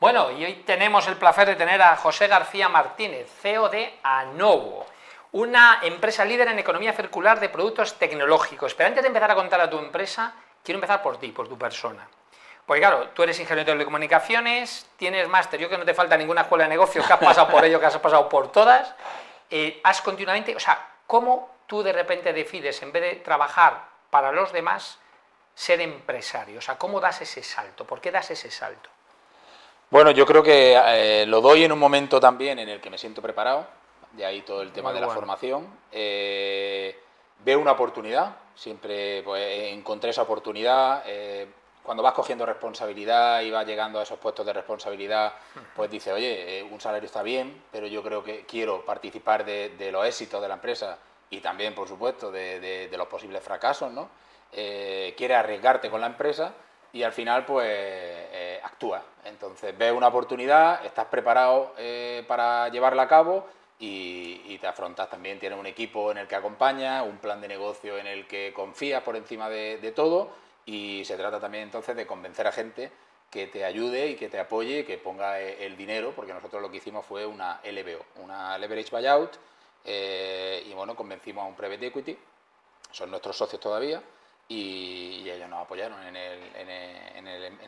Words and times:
Bueno, 0.00 0.30
y 0.30 0.42
hoy 0.42 0.54
tenemos 0.64 1.06
el 1.08 1.18
placer 1.18 1.46
de 1.46 1.56
tener 1.56 1.82
a 1.82 1.94
José 1.94 2.26
García 2.26 2.70
Martínez, 2.70 3.30
CEO 3.42 3.68
de 3.68 3.98
Anovo, 4.02 4.86
una 5.32 5.80
empresa 5.82 6.24
líder 6.24 6.48
en 6.48 6.58
economía 6.58 6.94
circular 6.94 7.38
de 7.38 7.50
productos 7.50 7.98
tecnológicos. 7.98 8.74
Pero 8.74 8.86
antes 8.86 9.02
de 9.02 9.08
empezar 9.08 9.30
a 9.30 9.34
contar 9.34 9.60
a 9.60 9.68
tu 9.68 9.78
empresa, 9.78 10.32
quiero 10.64 10.78
empezar 10.78 11.02
por 11.02 11.18
ti, 11.18 11.32
por 11.32 11.48
tu 11.48 11.58
persona. 11.58 12.08
Porque 12.64 12.80
claro, 12.80 13.08
tú 13.08 13.24
eres 13.24 13.38
ingeniero 13.40 13.66
de 13.66 13.72
telecomunicaciones, 13.72 14.88
tienes 14.96 15.28
máster, 15.28 15.60
yo 15.60 15.68
que 15.68 15.76
no 15.76 15.84
te 15.84 15.92
falta 15.92 16.16
ninguna 16.16 16.42
escuela 16.42 16.64
de 16.64 16.70
negocios, 16.70 17.06
que 17.06 17.12
has 17.12 17.18
pasado 17.18 17.48
por 17.48 17.62
ello, 17.62 17.78
que 17.78 17.84
has 17.84 17.98
pasado 17.98 18.26
por 18.26 18.50
todas, 18.50 18.94
eh, 19.50 19.82
has 19.84 20.00
continuamente, 20.00 20.56
o 20.56 20.60
sea, 20.60 20.82
¿cómo 21.06 21.56
tú 21.66 21.82
de 21.82 21.92
repente 21.92 22.32
decides, 22.32 22.80
en 22.82 22.90
vez 22.90 23.02
de 23.02 23.16
trabajar 23.16 23.84
para 24.08 24.32
los 24.32 24.50
demás, 24.50 24.98
ser 25.54 25.82
empresario? 25.82 26.56
O 26.56 26.62
sea, 26.62 26.78
¿cómo 26.78 27.00
das 27.00 27.20
ese 27.20 27.42
salto? 27.42 27.84
¿Por 27.84 28.00
qué 28.00 28.10
das 28.10 28.30
ese 28.30 28.50
salto? 28.50 28.88
Bueno, 29.90 30.12
yo 30.12 30.24
creo 30.24 30.40
que 30.40 30.76
eh, 30.76 31.26
lo 31.26 31.40
doy 31.40 31.64
en 31.64 31.72
un 31.72 31.78
momento 31.78 32.20
también 32.20 32.60
en 32.60 32.68
el 32.68 32.80
que 32.80 32.90
me 32.90 32.96
siento 32.96 33.20
preparado, 33.20 33.66
de 34.12 34.24
ahí 34.24 34.42
todo 34.42 34.62
el 34.62 34.70
tema 34.70 34.92
de 34.92 35.00
la 35.00 35.08
formación. 35.08 35.66
Eh, 35.90 36.96
veo 37.44 37.58
una 37.58 37.72
oportunidad, 37.72 38.36
siempre 38.54 39.20
pues, 39.24 39.72
encontré 39.72 40.10
esa 40.10 40.22
oportunidad. 40.22 41.02
Eh, 41.06 41.48
cuando 41.82 42.04
vas 42.04 42.12
cogiendo 42.12 42.46
responsabilidad 42.46 43.40
y 43.40 43.50
vas 43.50 43.66
llegando 43.66 43.98
a 43.98 44.04
esos 44.04 44.20
puestos 44.20 44.46
de 44.46 44.52
responsabilidad, 44.52 45.32
pues 45.74 45.90
dices, 45.90 46.12
oye, 46.12 46.64
un 46.70 46.80
salario 46.80 47.06
está 47.06 47.24
bien, 47.24 47.64
pero 47.72 47.88
yo 47.88 48.00
creo 48.04 48.22
que 48.22 48.46
quiero 48.46 48.84
participar 48.84 49.44
de, 49.44 49.90
los 49.90 50.06
éxitos 50.06 50.40
de 50.40 50.46
la 50.46 50.54
empresa 50.54 50.98
y 51.30 51.40
también, 51.40 51.74
por 51.74 51.88
supuesto, 51.88 52.30
de, 52.30 52.60
de 52.60 52.96
los 52.96 53.08
posibles 53.08 53.42
fracasos, 53.42 53.92
¿no? 53.92 54.08
quieres 54.52 55.36
arriesgarte 55.36 55.90
con 55.90 56.00
la 56.00 56.08
empresa 56.08 56.52
y 56.92 57.02
al 57.02 57.12
final 57.12 57.44
pues 57.44 57.68
eh, 57.68 58.60
actúa. 58.62 59.02
Entonces 59.24 59.76
ves 59.76 59.92
una 59.92 60.08
oportunidad, 60.08 60.84
estás 60.84 61.06
preparado 61.06 61.74
eh, 61.78 62.24
para 62.26 62.68
llevarla 62.68 63.02
a 63.02 63.08
cabo 63.08 63.46
y, 63.78 64.58
te 64.60 64.66
afrontas 64.66 65.08
también, 65.08 65.38
tienes 65.38 65.58
un 65.58 65.64
equipo 65.64 66.10
en 66.10 66.18
el 66.18 66.28
que 66.28 66.36
acompañas, 66.36 67.02
un 67.06 67.16
plan 67.16 67.40
de 67.40 67.48
negocio 67.48 67.96
en 67.96 68.06
el 68.06 68.26
que 68.26 68.52
confías 68.54 69.02
por 69.02 69.16
encima 69.16 69.48
de, 69.48 69.92
todo 69.96 70.28
y 70.66 71.02
se 71.06 71.16
trata 71.16 71.40
también 71.40 71.64
entonces 71.64 71.96
de 71.96 72.06
convencer 72.06 72.46
a 72.46 72.52
gente 72.52 72.92
que 73.30 73.46
te 73.46 73.64
ayude 73.64 74.08
y 74.08 74.16
que 74.16 74.28
te 74.28 74.38
apoye, 74.38 74.84
que 74.84 74.98
ponga 74.98 75.40
eh, 75.40 75.64
el 75.64 75.78
dinero, 75.78 76.12
porque 76.14 76.34
nosotros 76.34 76.60
lo 76.60 76.70
que 76.70 76.76
hicimos 76.76 77.06
fue 77.06 77.24
una 77.24 77.60
LBO, 77.64 78.04
una 78.22 78.58
Leverage 78.58 78.90
Buyout, 78.90 79.36
y 79.86 80.74
bueno, 80.74 80.94
convencimos 80.94 81.42
a 81.42 81.46
un 81.46 81.54
Private 81.54 81.86
Equity, 81.86 82.18
son 82.92 83.10
nuestros 83.10 83.34
socios 83.34 83.62
todavía, 83.62 84.02
y, 84.50 85.30
ellos 85.30 85.48
nos 85.48 85.62
apoyaron 85.62 85.96
en, 86.04 86.16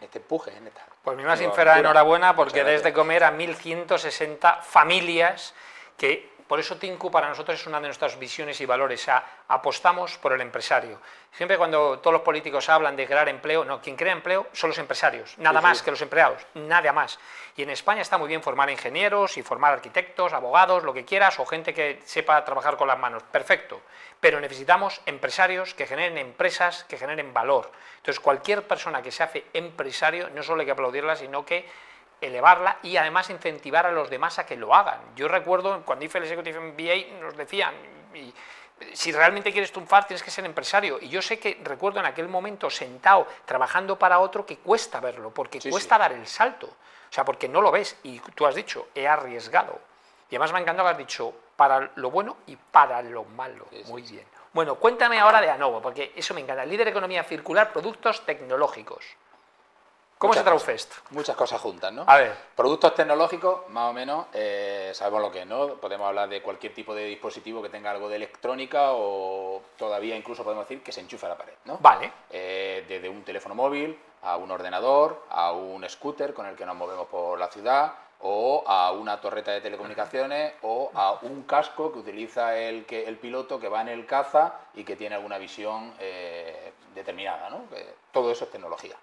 este 0.02 0.18
empuje. 0.18 0.50
En 0.56 0.66
esta 0.66 0.84
pues 1.02 1.16
mi 1.16 1.22
más 1.22 1.38
sincera 1.38 1.78
enhorabuena 1.78 2.34
porque 2.34 2.64
desde 2.64 2.92
comer 2.92 3.22
a 3.24 3.32
1.160 3.32 4.62
familias 4.62 5.54
que 5.96 6.31
por 6.46 6.60
eso 6.60 6.76
Tinku 6.76 7.10
para 7.10 7.28
nosotros 7.28 7.60
es 7.60 7.66
una 7.66 7.80
de 7.80 7.88
nuestras 7.88 8.18
visiones 8.18 8.60
y 8.60 8.66
valores. 8.66 9.08
apostamos 9.48 10.18
por 10.18 10.32
el 10.32 10.40
empresario. 10.40 11.00
Siempre 11.32 11.56
cuando 11.56 11.98
todos 11.98 12.12
los 12.12 12.22
políticos 12.22 12.68
hablan 12.68 12.94
de 12.94 13.06
crear 13.06 13.28
empleo, 13.28 13.64
no, 13.64 13.80
quien 13.80 13.96
crea 13.96 14.12
empleo 14.12 14.48
son 14.52 14.70
los 14.70 14.78
empresarios, 14.78 15.36
nada 15.38 15.60
más 15.60 15.82
que 15.82 15.90
los 15.90 16.02
empleados, 16.02 16.46
nada 16.54 16.92
más. 16.92 17.18
Y 17.56 17.62
en 17.62 17.70
España 17.70 18.02
está 18.02 18.18
muy 18.18 18.28
bien 18.28 18.42
formar 18.42 18.70
ingenieros 18.70 19.36
y 19.36 19.42
formar 19.42 19.74
arquitectos, 19.74 20.32
abogados, 20.32 20.84
lo 20.84 20.92
que 20.92 21.04
quieras, 21.04 21.38
o 21.38 21.46
gente 21.46 21.74
que 21.74 22.00
sepa 22.04 22.44
trabajar 22.44 22.76
con 22.76 22.88
las 22.88 22.98
manos. 22.98 23.22
Perfecto. 23.24 23.80
Pero 24.20 24.40
necesitamos 24.40 25.00
empresarios 25.06 25.74
que 25.74 25.86
generen 25.86 26.18
empresas, 26.18 26.84
que 26.84 26.96
generen 26.96 27.32
valor. 27.34 27.70
Entonces, 27.96 28.20
cualquier 28.20 28.66
persona 28.66 29.02
que 29.02 29.10
se 29.10 29.22
hace 29.22 29.44
empresario, 29.52 30.30
no 30.30 30.42
solo 30.42 30.60
hay 30.60 30.66
que 30.66 30.72
aplaudirla, 30.72 31.16
sino 31.16 31.44
que 31.44 31.68
elevarla 32.22 32.78
y 32.82 32.96
además 32.96 33.28
incentivar 33.30 33.86
a 33.86 33.92
los 33.92 34.08
demás 34.08 34.38
a 34.38 34.46
que 34.46 34.56
lo 34.56 34.74
hagan. 34.74 35.00
Yo 35.16 35.28
recuerdo 35.28 35.82
cuando 35.84 36.04
hice 36.04 36.18
el 36.18 36.24
Executive 36.24 36.60
MBA 36.60 37.20
nos 37.20 37.36
decían, 37.36 37.74
si 38.92 39.12
realmente 39.12 39.52
quieres 39.52 39.72
triunfar 39.72 40.06
tienes 40.06 40.22
que 40.22 40.30
ser 40.30 40.44
empresario. 40.44 40.98
Y 41.00 41.08
yo 41.08 41.20
sé 41.20 41.38
que 41.38 41.60
recuerdo 41.62 42.00
en 42.00 42.06
aquel 42.06 42.28
momento 42.28 42.70
sentado 42.70 43.26
trabajando 43.44 43.98
para 43.98 44.18
otro 44.20 44.46
que 44.46 44.58
cuesta 44.58 45.00
verlo, 45.00 45.30
porque 45.30 45.60
cuesta 45.70 45.98
dar 45.98 46.12
el 46.12 46.26
salto. 46.26 46.66
O 46.66 47.14
sea, 47.14 47.24
porque 47.24 47.48
no 47.48 47.60
lo 47.60 47.70
ves 47.70 47.98
y 48.04 48.20
tú 48.20 48.46
has 48.46 48.54
dicho, 48.54 48.88
he 48.94 49.06
arriesgado. 49.06 49.78
Y 50.30 50.36
además 50.36 50.52
me 50.52 50.58
ha 50.58 50.62
encantado 50.62 50.88
que 50.88 50.92
has 50.92 50.98
dicho, 50.98 51.34
para 51.56 51.90
lo 51.96 52.10
bueno 52.10 52.38
y 52.46 52.56
para 52.56 53.02
lo 53.02 53.24
malo. 53.24 53.66
Muy 53.88 54.02
bien. 54.02 54.24
Bueno, 54.52 54.76
cuéntame 54.76 55.18
ahora 55.18 55.40
de 55.40 55.50
Anovo, 55.50 55.80
porque 55.80 56.12
eso 56.16 56.34
me 56.34 56.40
encanta. 56.40 56.64
Líder 56.64 56.86
de 56.86 56.90
economía 56.90 57.24
circular, 57.24 57.72
productos 57.72 58.24
tecnológicos. 58.24 59.04
¿Cómo 60.22 60.34
se 60.34 60.42
traduce 60.44 60.72
esto? 60.72 60.94
Muchas 61.10 61.34
cosas 61.34 61.60
juntas, 61.60 61.92
¿no? 61.92 62.04
A 62.06 62.16
ver. 62.16 62.32
Productos 62.54 62.94
tecnológicos, 62.94 63.68
más 63.70 63.90
o 63.90 63.92
menos, 63.92 64.26
eh, 64.32 64.92
sabemos 64.94 65.20
lo 65.20 65.32
que 65.32 65.40
es, 65.40 65.46
¿no? 65.48 65.74
Podemos 65.74 66.06
hablar 66.06 66.28
de 66.28 66.40
cualquier 66.40 66.72
tipo 66.72 66.94
de 66.94 67.06
dispositivo 67.06 67.60
que 67.60 67.68
tenga 67.68 67.90
algo 67.90 68.08
de 68.08 68.14
electrónica 68.14 68.92
o 68.92 69.62
todavía 69.76 70.14
incluso 70.14 70.44
podemos 70.44 70.68
decir 70.68 70.80
que 70.84 70.92
se 70.92 71.00
enchufa 71.00 71.26
a 71.26 71.30
la 71.30 71.36
pared, 71.36 71.54
¿no? 71.64 71.76
Vale. 71.80 72.12
Eh, 72.30 72.84
desde 72.86 73.08
un 73.08 73.24
teléfono 73.24 73.56
móvil 73.56 73.98
a 74.22 74.36
un 74.36 74.48
ordenador, 74.52 75.24
a 75.28 75.50
un 75.50 75.88
scooter 75.88 76.32
con 76.32 76.46
el 76.46 76.54
que 76.54 76.66
nos 76.66 76.76
movemos 76.76 77.08
por 77.08 77.36
la 77.36 77.48
ciudad, 77.48 77.92
o 78.20 78.62
a 78.68 78.92
una 78.92 79.20
torreta 79.20 79.50
de 79.50 79.60
telecomunicaciones 79.60 80.52
o 80.62 80.92
a 80.94 81.18
un 81.22 81.42
casco 81.42 81.92
que 81.92 81.98
utiliza 81.98 82.56
el, 82.56 82.86
que, 82.86 83.08
el 83.08 83.18
piloto 83.18 83.58
que 83.58 83.68
va 83.68 83.80
en 83.80 83.88
el 83.88 84.06
caza 84.06 84.60
y 84.74 84.84
que 84.84 84.94
tiene 84.94 85.16
alguna 85.16 85.38
visión 85.38 85.92
eh, 85.98 86.72
determinada. 86.94 87.50
¿no? 87.50 87.64
todo 88.12 88.30
eso 88.30 88.44
es 88.44 88.50
tecnología. 88.52 88.96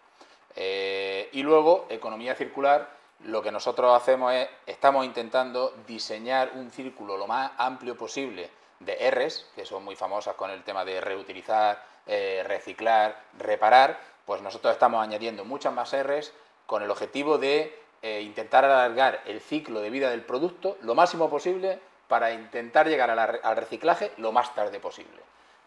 Eh, 0.56 1.30
y 1.34 1.44
luego, 1.44 1.86
economía 1.90 2.36
circular, 2.36 2.90
lo 3.26 3.42
que 3.42 3.52
nosotros 3.52 3.96
hacemos 3.96 4.34
es, 4.34 4.48
estamos 4.66 5.06
intentando 5.06 5.74
diseñar 5.86 6.52
un 6.56 6.72
círculo 6.72 7.18
lo 7.18 7.28
más 7.28 7.52
amplio 7.58 7.98
posible 7.98 8.50
de 8.80 9.12
Rs, 9.12 9.48
que 9.56 9.66
son 9.66 9.84
muy 9.84 9.96
famosas 9.96 10.36
con 10.36 10.50
el 10.50 10.64
tema 10.64 10.86
de 10.86 11.02
reutilizar, 11.02 11.84
eh, 12.08 12.44
reciclar, 12.48 13.24
reparar, 13.38 14.00
pues 14.26 14.42
nosotros 14.42 14.74
estamos 14.74 15.04
añadiendo 15.04 15.44
muchas 15.44 15.74
más 15.74 15.94
Rs 15.94 16.32
con 16.66 16.82
el 16.84 16.92
objetivo 16.92 17.38
de 17.38 17.78
eh, 18.02 18.22
intentar 18.22 18.64
alargar 18.64 19.22
el 19.26 19.42
ciclo 19.42 19.82
de 19.82 19.90
vida 19.90 20.10
del 20.10 20.24
producto 20.24 20.78
lo 20.82 20.96
máximo 20.96 21.30
posible 21.30 21.80
para 22.08 22.32
intentar 22.32 22.88
llegar 22.88 23.10
al 23.12 23.56
reciclaje 23.56 24.12
lo 24.18 24.32
más 24.32 24.56
tarde 24.56 24.80
posible. 24.80 25.20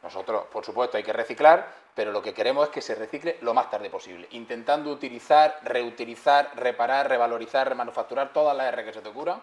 Nosotros, 0.02 0.46
por 0.46 0.64
supuesto, 0.64 0.96
hay 0.96 1.02
que 1.02 1.12
reciclar, 1.12 1.66
pero 1.94 2.10
lo 2.10 2.20
que 2.20 2.34
queremos 2.34 2.66
es 2.66 2.70
que 2.70 2.80
se 2.80 2.94
recicle 2.94 3.38
lo 3.42 3.54
más 3.54 3.70
tarde 3.70 3.88
posible, 3.88 4.26
intentando 4.32 4.90
utilizar, 4.90 5.60
reutilizar, 5.62 6.50
reparar, 6.56 7.08
revalorizar, 7.08 7.68
remanufacturar 7.68 8.32
todas 8.32 8.56
las 8.56 8.66
R 8.72 8.84
que 8.84 8.92
se 8.92 9.00
te 9.00 9.08
ocurran 9.08 9.40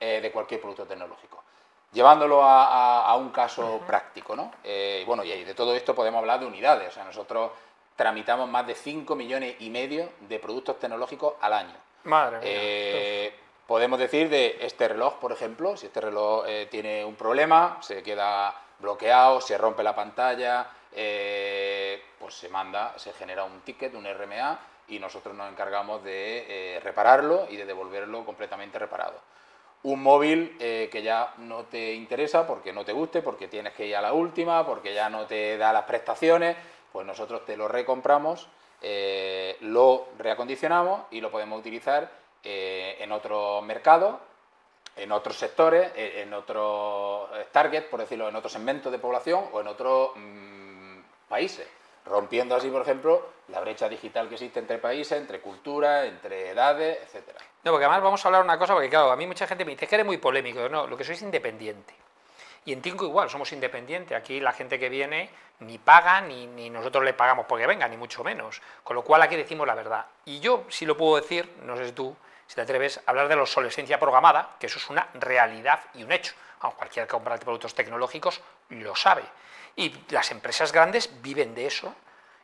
eh, 0.00 0.20
de 0.20 0.32
cualquier 0.32 0.60
producto 0.60 0.86
tecnológico. 0.86 1.44
Llevándolo 1.92 2.40
a, 2.42 3.16
un 3.16 3.30
caso 3.30 3.80
práctico, 3.84 4.36
¿no? 4.36 4.52
Eh, 4.62 5.02
bueno, 5.06 5.24
y 5.24 5.44
de 5.44 5.54
todo 5.54 5.74
esto 5.74 5.92
podemos 5.92 6.20
hablar 6.20 6.38
de 6.38 6.46
unidades. 6.46 6.88
O 6.88 6.92
sea, 6.92 7.04
nosotros 7.04 7.50
tramitamos 7.96 8.48
más 8.48 8.64
de 8.64 8.76
5 8.76 9.16
millones 9.16 9.56
y 9.58 9.70
medio 9.70 10.10
de 10.20 10.38
productos 10.38 10.78
tecnológicos 10.78 11.34
al 11.40 11.52
año. 11.52 11.74
Madre 12.04 12.38
mía. 12.38 12.48
Eh, 12.48 13.39
podemos 13.70 14.00
decir 14.00 14.28
de 14.28 14.58
este 14.62 14.88
reloj, 14.88 15.20
por 15.20 15.30
ejemplo, 15.30 15.76
si 15.76 15.86
este 15.86 16.00
reloj 16.00 16.44
tiene 16.72 17.04
un 17.04 17.14
problema, 17.14 17.78
se 17.80 18.02
queda 18.02 18.52
bloqueado, 18.80 19.40
se 19.40 19.56
rompe 19.56 19.84
la 19.84 19.94
pantalla, 19.94 20.66
eh, 20.92 22.02
pues 22.18 22.34
se 22.34 22.48
manda, 22.48 22.98
se 22.98 23.12
genera 23.12 23.44
un 23.44 23.60
ticket, 23.60 23.94
un 23.94 24.06
RMA, 24.06 24.58
y 24.88 24.98
nosotros 24.98 25.36
nos 25.36 25.48
encargamos 25.48 26.02
de 26.02 26.46
eh, 26.48 26.80
repararlo 26.80 27.46
y 27.48 27.56
de 27.56 27.64
devolverlo 27.64 28.24
completamente 28.24 28.76
reparado. 28.76 29.20
Un 29.84 30.02
móvil 30.02 30.56
eh, 30.58 30.88
que 30.90 31.04
ya 31.04 31.34
no 31.38 31.66
te 31.66 31.94
interesa 31.94 32.48
porque 32.48 32.72
no 32.72 32.84
te 32.84 32.92
guste, 32.92 33.22
porque 33.22 33.46
tienes 33.46 33.72
que 33.74 33.86
ir 33.86 33.94
a 33.94 34.02
la 34.02 34.12
última, 34.12 34.66
porque 34.66 34.92
ya 34.94 35.08
no 35.08 35.26
te 35.26 35.56
da 35.56 35.72
las 35.72 35.84
prestaciones, 35.84 36.56
pues 36.92 37.06
nosotros 37.06 37.44
te 37.44 37.56
lo 37.56 37.68
recompramos, 37.68 38.48
lo 39.60 40.08
reacondicionamos 40.18 41.02
y 41.12 41.20
lo 41.20 41.30
podemos 41.30 41.60
utilizar 41.60 42.10
en 42.42 43.12
otro 43.12 43.62
mercado 43.62 44.20
en 44.96 45.12
otros 45.12 45.36
sectores, 45.36 45.92
en 45.94 46.32
otros 46.34 47.30
targets, 47.52 47.86
por 47.86 48.00
decirlo, 48.00 48.28
en 48.28 48.36
otros 48.36 48.52
segmentos 48.52 48.92
de 48.92 48.98
población 48.98 49.44
o 49.52 49.60
en 49.60 49.66
otros 49.66 50.10
mm, 50.14 50.98
países, 51.28 51.66
rompiendo 52.04 52.54
así, 52.54 52.68
por 52.68 52.82
ejemplo, 52.82 53.28
la 53.48 53.60
brecha 53.60 53.88
digital 53.88 54.28
que 54.28 54.34
existe 54.34 54.60
entre 54.60 54.78
países, 54.78 55.18
entre 55.18 55.40
culturas, 55.40 56.06
entre 56.06 56.50
edades, 56.50 56.98
etcétera. 57.04 57.38
No, 57.64 57.72
porque 57.72 57.84
además 57.84 58.02
vamos 58.02 58.24
a 58.24 58.28
hablar 58.28 58.42
una 58.42 58.58
cosa, 58.58 58.74
porque 58.74 58.90
claro, 58.90 59.10
a 59.10 59.16
mí 59.16 59.26
mucha 59.26 59.46
gente 59.46 59.64
me 59.64 59.72
dice 59.72 59.86
que 59.86 59.94
eres 59.94 60.06
muy 60.06 60.18
polémico, 60.18 60.68
no, 60.68 60.86
lo 60.86 60.96
que 60.96 61.04
soy 61.04 61.14
es 61.14 61.22
independiente. 61.22 61.94
Y 62.66 62.74
en 62.74 62.82
Tinco 62.82 63.06
igual, 63.06 63.30
somos 63.30 63.50
independientes. 63.52 64.14
Aquí 64.14 64.38
la 64.38 64.52
gente 64.52 64.78
que 64.78 64.90
viene 64.90 65.30
ni 65.60 65.78
paga, 65.78 66.20
ni, 66.20 66.46
ni, 66.46 66.68
nosotros 66.68 67.02
le 67.02 67.14
pagamos 67.14 67.46
porque 67.46 67.66
venga, 67.66 67.88
ni 67.88 67.96
mucho 67.96 68.22
menos. 68.22 68.60
Con 68.84 68.96
lo 68.96 69.02
cual 69.02 69.22
aquí 69.22 69.34
decimos 69.34 69.66
la 69.66 69.74
verdad. 69.74 70.04
Y 70.26 70.40
yo, 70.40 70.64
si 70.68 70.84
lo 70.84 70.94
puedo 70.94 71.16
decir, 71.16 71.50
no 71.62 71.74
sé 71.78 71.86
si 71.86 71.92
tú, 71.92 72.14
si 72.50 72.56
te 72.56 72.62
atreves, 72.62 72.98
a 72.98 73.10
hablar 73.10 73.28
de 73.28 73.36
la 73.36 73.42
obsolescencia 73.42 74.00
programada, 74.00 74.56
que 74.58 74.66
eso 74.66 74.80
es 74.80 74.90
una 74.90 75.06
realidad 75.14 75.78
y 75.94 76.02
un 76.02 76.10
hecho. 76.10 76.34
cualquier 76.58 77.06
que 77.06 77.12
compra 77.12 77.38
productos 77.38 77.76
tecnológicos 77.76 78.40
lo 78.70 78.96
sabe. 78.96 79.22
Y 79.76 79.94
las 80.08 80.32
empresas 80.32 80.72
grandes 80.72 81.22
viven 81.22 81.54
de 81.54 81.68
eso 81.68 81.94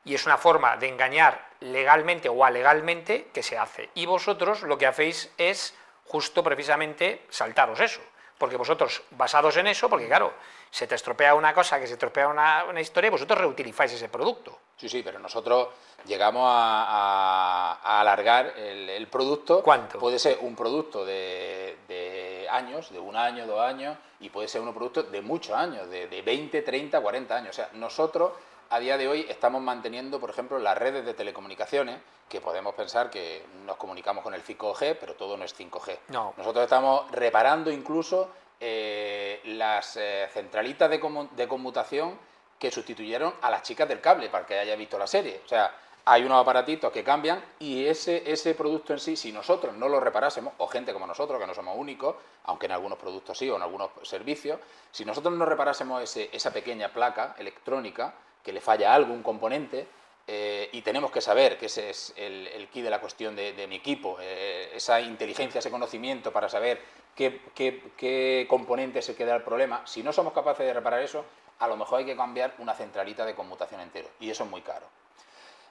y 0.04 0.14
es 0.14 0.24
una 0.24 0.38
forma 0.38 0.76
de 0.76 0.90
engañar 0.90 1.48
legalmente 1.58 2.28
o 2.28 2.44
alegalmente 2.44 3.30
que 3.34 3.42
se 3.42 3.58
hace. 3.58 3.90
Y 3.94 4.06
vosotros 4.06 4.62
lo 4.62 4.78
que 4.78 4.86
hacéis 4.86 5.32
es 5.38 5.74
justo 6.04 6.44
precisamente 6.44 7.26
saltaros 7.28 7.80
eso, 7.80 8.00
porque 8.38 8.56
vosotros 8.56 9.02
basados 9.10 9.56
en 9.56 9.66
eso, 9.66 9.90
porque 9.90 10.06
claro, 10.06 10.32
se 10.70 10.86
te 10.86 10.94
estropea 10.94 11.34
una 11.34 11.54
cosa, 11.54 11.80
que 11.80 11.86
se 11.86 11.94
estropea 11.94 12.28
una, 12.28 12.64
una 12.64 12.80
historia, 12.80 13.10
vosotros 13.10 13.38
reutilizáis 13.38 13.92
ese 13.92 14.08
producto. 14.08 14.58
Sí, 14.76 14.88
sí, 14.88 15.02
pero 15.02 15.18
nosotros 15.18 15.68
llegamos 16.04 16.44
a, 16.46 18.00
alargar 18.00 18.54
el, 18.58 19.06
producto. 19.08 19.62
¿Cuánto? 19.62 19.98
Puede 19.98 20.18
ser 20.18 20.38
un 20.42 20.54
producto 20.54 21.04
de, 21.04 22.46
años, 22.50 22.90
de 22.90 22.98
un 22.98 23.16
año, 23.16 23.46
dos 23.46 23.60
años, 23.60 23.96
y 24.20 24.30
puede 24.30 24.48
ser 24.48 24.60
un 24.60 24.72
producto 24.74 25.02
de 25.04 25.22
muchos 25.22 25.56
años, 25.56 25.88
de, 25.88 26.08
de 26.08 26.22
20, 26.22 26.62
30, 26.62 27.00
40 27.00 27.36
años. 27.36 27.50
O 27.50 27.52
sea, 27.54 27.70
nosotros 27.74 28.32
a 28.70 28.78
día 28.78 28.96
de 28.96 29.08
hoy 29.08 29.26
estamos 29.28 29.62
manteniendo, 29.62 30.18
por 30.20 30.30
ejemplo, 30.30 30.58
las 30.58 30.76
redes 30.76 31.04
de 31.04 31.14
telecomunicaciones, 31.14 32.00
que 32.28 32.40
podemos 32.40 32.74
pensar 32.74 33.10
que 33.10 33.44
nos 33.64 33.76
comunicamos 33.76 34.24
con 34.24 34.34
el 34.34 34.44
5G, 34.44 34.96
pero 34.98 35.14
todo 35.14 35.36
no 35.36 35.44
es 35.44 35.58
5G. 35.58 35.98
No. 36.08 36.34
Nosotros 36.36 36.64
estamos 36.64 37.10
reparando 37.12 37.70
incluso 37.70 38.30
eh, 38.58 39.40
las 39.44 39.96
eh, 39.96 40.28
centralitas 40.32 40.88
de, 40.88 41.28
de 41.32 41.48
conmutación 41.48 42.18
que 42.58 42.70
sustituyeron 42.70 43.34
a 43.42 43.50
las 43.50 43.62
chicas 43.62 43.88
del 43.88 44.00
cable, 44.00 44.30
para 44.30 44.46
que 44.46 44.58
haya 44.58 44.76
visto 44.76 44.98
la 44.98 45.06
serie. 45.06 45.42
O 45.44 45.48
sea, 45.48 45.74
hay 46.06 46.22
unos 46.22 46.40
aparatitos 46.40 46.92
que 46.92 47.02
cambian 47.02 47.44
y 47.58 47.84
ese, 47.84 48.30
ese 48.30 48.54
producto 48.54 48.92
en 48.92 49.00
sí, 49.00 49.16
si 49.16 49.32
nosotros 49.32 49.74
no 49.74 49.88
lo 49.88 50.00
reparásemos, 50.00 50.54
o 50.58 50.68
gente 50.68 50.92
como 50.92 51.06
nosotros, 51.06 51.40
que 51.40 51.46
no 51.46 51.54
somos 51.54 51.76
únicos, 51.76 52.14
aunque 52.44 52.66
en 52.66 52.72
algunos 52.72 52.98
productos 52.98 53.36
sí 53.36 53.50
o 53.50 53.56
en 53.56 53.62
algunos 53.62 53.90
servicios, 54.04 54.60
si 54.90 55.04
nosotros 55.04 55.34
no 55.34 55.44
reparásemos 55.44 56.02
ese, 56.02 56.30
esa 56.32 56.52
pequeña 56.52 56.92
placa 56.92 57.34
electrónica, 57.38 58.14
que 58.42 58.52
le 58.52 58.60
falla 58.60 58.94
algo, 58.94 59.12
un 59.12 59.22
componente, 59.22 59.86
eh, 60.28 60.70
y 60.72 60.82
tenemos 60.82 61.10
que 61.10 61.20
saber 61.20 61.58
que 61.58 61.66
ese 61.66 61.90
es 61.90 62.14
el, 62.16 62.46
el 62.48 62.68
key 62.68 62.82
de 62.82 62.90
la 62.90 63.00
cuestión 63.00 63.36
de, 63.36 63.66
mi 63.68 63.76
equipo, 63.76 64.18
esa 64.20 65.00
inteligencia, 65.00 65.58
ese 65.58 65.70
conocimiento 65.70 66.32
para 66.32 66.48
saber 66.48 66.80
qué, 67.16 67.40
qué, 67.54 67.82
qué 67.96 68.46
componente 68.48 69.02
se 69.02 69.16
queda 69.16 69.34
el 69.34 69.42
problema, 69.42 69.82
si 69.86 70.02
no 70.02 70.12
somos 70.12 70.32
capaces 70.32 70.64
de 70.64 70.72
reparar 70.72 71.00
eso, 71.00 71.24
a 71.58 71.66
lo 71.66 71.76
mejor 71.76 72.00
hay 72.00 72.04
que 72.04 72.16
cambiar 72.16 72.54
una 72.58 72.74
centralita 72.74 73.24
de 73.24 73.34
conmutación 73.34 73.80
entero, 73.80 74.08
y 74.20 74.30
eso 74.30 74.44
es 74.44 74.50
muy 74.50 74.60
caro. 74.60 74.86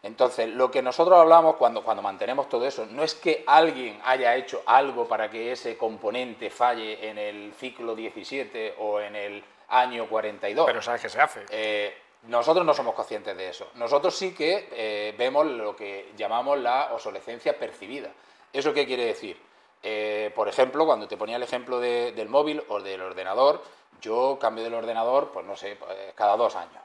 Entonces, 0.05 0.49
lo 0.49 0.69
que 0.69 0.83
nosotros 0.83 1.17
hablamos 1.17 1.55
cuando, 1.55 1.83
cuando 1.83 2.03
mantenemos 2.03 2.47
todo 2.47 2.67
eso, 2.67 2.85
no 2.85 3.03
es 3.03 3.15
que 3.15 3.43
alguien 3.47 3.99
haya 4.03 4.35
hecho 4.35 4.61
algo 4.67 5.07
para 5.07 5.31
que 5.31 5.51
ese 5.51 5.77
componente 5.77 6.51
falle 6.51 7.09
en 7.09 7.17
el 7.17 7.53
ciclo 7.53 7.95
17 7.95 8.75
o 8.77 8.99
en 8.99 9.15
el 9.15 9.43
año 9.69 10.07
42. 10.07 10.67
Pero 10.67 10.81
sabes 10.83 11.01
que 11.01 11.09
se 11.09 11.19
hace. 11.19 11.45
Eh, 11.49 11.97
nosotros 12.27 12.63
no 12.63 12.75
somos 12.75 12.93
conscientes 12.93 13.35
de 13.35 13.49
eso. 13.49 13.71
Nosotros 13.75 14.15
sí 14.15 14.35
que 14.35 14.69
eh, 14.73 15.15
vemos 15.17 15.47
lo 15.47 15.75
que 15.75 16.11
llamamos 16.15 16.59
la 16.59 16.93
obsolescencia 16.93 17.57
percibida. 17.57 18.11
¿Eso 18.53 18.73
qué 18.73 18.85
quiere 18.85 19.05
decir? 19.05 19.37
Eh, 19.87 20.31
por 20.33 20.47
ejemplo, 20.47 20.83
cuando 20.87 21.07
te 21.07 21.15
ponía 21.15 21.35
el 21.35 21.43
ejemplo 21.43 21.79
del 21.79 22.27
móvil 22.27 22.63
o 22.69 22.81
del 22.81 23.03
ordenador, 23.03 23.61
yo 24.01 24.39
cambio 24.41 24.63
del 24.63 24.73
ordenador, 24.73 25.29
pues 25.31 25.45
no 25.45 25.55
sé, 25.55 25.75
pues, 25.75 25.95
cada 26.15 26.35
dos 26.35 26.55
años. 26.55 26.81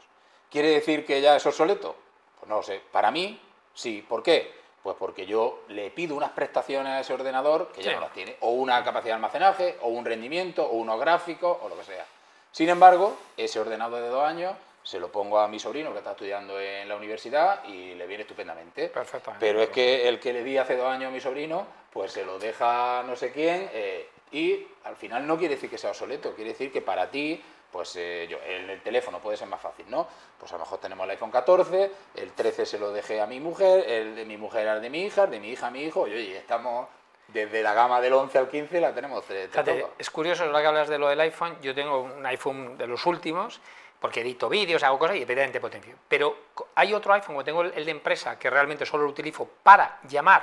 ¿Quiere 0.50 0.68
decir 0.68 1.06
que 1.06 1.22
ya 1.22 1.34
es 1.34 1.46
obsoleto? 1.46 1.96
Pues 2.38 2.50
no 2.50 2.56
lo 2.56 2.62
sé. 2.62 2.82
Para 2.92 3.10
mí, 3.10 3.40
sí. 3.72 4.04
¿Por 4.06 4.22
qué? 4.22 4.52
Pues 4.82 4.96
porque 4.98 5.24
yo 5.24 5.60
le 5.68 5.90
pido 5.90 6.14
unas 6.14 6.32
prestaciones 6.32 6.92
a 6.92 7.00
ese 7.00 7.14
ordenador 7.14 7.72
que 7.72 7.82
ya 7.82 7.94
no 7.94 8.00
las 8.00 8.12
tiene. 8.12 8.36
O 8.40 8.50
una 8.50 8.84
capacidad 8.84 9.12
de 9.12 9.16
almacenaje, 9.16 9.78
o 9.80 9.88
un 9.88 10.04
rendimiento, 10.04 10.66
o 10.66 10.72
unos 10.74 11.00
gráficos, 11.00 11.56
o 11.62 11.70
lo 11.70 11.78
que 11.78 11.84
sea. 11.84 12.04
Sin 12.52 12.68
embargo, 12.68 13.16
ese 13.38 13.60
ordenador 13.60 14.02
de 14.02 14.08
dos 14.08 14.24
años 14.24 14.54
se 14.90 14.98
lo 14.98 15.12
pongo 15.12 15.38
a 15.38 15.46
mi 15.46 15.60
sobrino 15.60 15.92
que 15.92 15.98
está 15.98 16.10
estudiando 16.10 16.58
en 16.58 16.88
la 16.88 16.96
universidad 16.96 17.62
y 17.62 17.94
le 17.94 18.08
viene 18.08 18.22
estupendamente. 18.22 18.88
Perfectamente. 18.88 19.46
Pero 19.46 19.62
es 19.62 19.68
que 19.68 20.08
el 20.08 20.18
que 20.18 20.32
le 20.32 20.42
di 20.42 20.58
hace 20.58 20.76
dos 20.76 20.88
años 20.88 21.10
a 21.10 21.12
mi 21.12 21.20
sobrino, 21.20 21.64
pues 21.92 22.10
se 22.10 22.24
lo 22.24 22.40
deja 22.40 23.04
no 23.04 23.14
sé 23.14 23.30
quién 23.30 23.70
eh, 23.72 24.08
y 24.32 24.66
al 24.82 24.96
final 24.96 25.28
no 25.28 25.38
quiere 25.38 25.54
decir 25.54 25.70
que 25.70 25.78
sea 25.78 25.90
obsoleto, 25.90 26.34
quiere 26.34 26.50
decir 26.50 26.72
que 26.72 26.82
para 26.82 27.08
ti 27.08 27.40
pues 27.70 27.94
eh, 27.94 28.26
yo, 28.28 28.38
en 28.44 28.68
el 28.68 28.82
teléfono 28.82 29.20
puede 29.20 29.36
ser 29.36 29.46
más 29.46 29.60
fácil, 29.60 29.86
¿no? 29.88 30.08
Pues 30.36 30.50
a 30.50 30.56
lo 30.56 30.64
mejor 30.64 30.80
tenemos 30.80 31.04
el 31.04 31.10
iPhone 31.10 31.30
14, 31.30 31.92
el 32.16 32.32
13 32.32 32.66
se 32.66 32.80
lo 32.80 32.90
dejé 32.90 33.20
a 33.20 33.28
mi 33.28 33.38
mujer, 33.38 33.88
el 33.88 34.16
de 34.16 34.24
mi 34.24 34.36
mujer 34.36 34.66
al 34.66 34.82
de 34.82 34.90
mi 34.90 35.04
hija, 35.04 35.22
el 35.22 35.30
de 35.30 35.38
mi 35.38 35.50
hija 35.50 35.68
a 35.68 35.70
mi 35.70 35.84
hijo, 35.84 36.08
y 36.08 36.14
oye, 36.14 36.36
estamos 36.36 36.88
desde 37.28 37.62
la 37.62 37.74
gama 37.74 38.00
del 38.00 38.12
11 38.12 38.38
al 38.38 38.48
15 38.48 38.80
la 38.80 38.92
tenemos 38.92 39.28
de, 39.28 39.46
todo. 39.46 39.90
Es 39.98 40.10
curioso, 40.10 40.42
ahora 40.42 40.62
que 40.62 40.66
hablas 40.66 40.88
de 40.88 40.98
lo 40.98 41.08
del 41.08 41.20
iPhone, 41.20 41.56
yo 41.62 41.72
tengo 41.72 42.00
un 42.00 42.26
iPhone 42.26 42.76
de 42.76 42.88
los 42.88 43.06
últimos, 43.06 43.60
porque 44.00 44.22
edito 44.22 44.48
vídeos, 44.48 44.82
hago 44.82 44.98
cosas 44.98 45.16
y 45.16 45.22
evidentemente 45.22 45.60
potencio. 45.60 45.94
Pero 46.08 46.36
hay 46.74 46.94
otro 46.94 47.12
iPhone, 47.12 47.34
como 47.34 47.44
tengo 47.44 47.62
el 47.62 47.84
de 47.84 47.90
empresa, 47.90 48.38
que 48.38 48.48
realmente 48.48 48.86
solo 48.86 49.04
lo 49.04 49.10
utilizo 49.10 49.48
para 49.62 50.00
llamar 50.08 50.42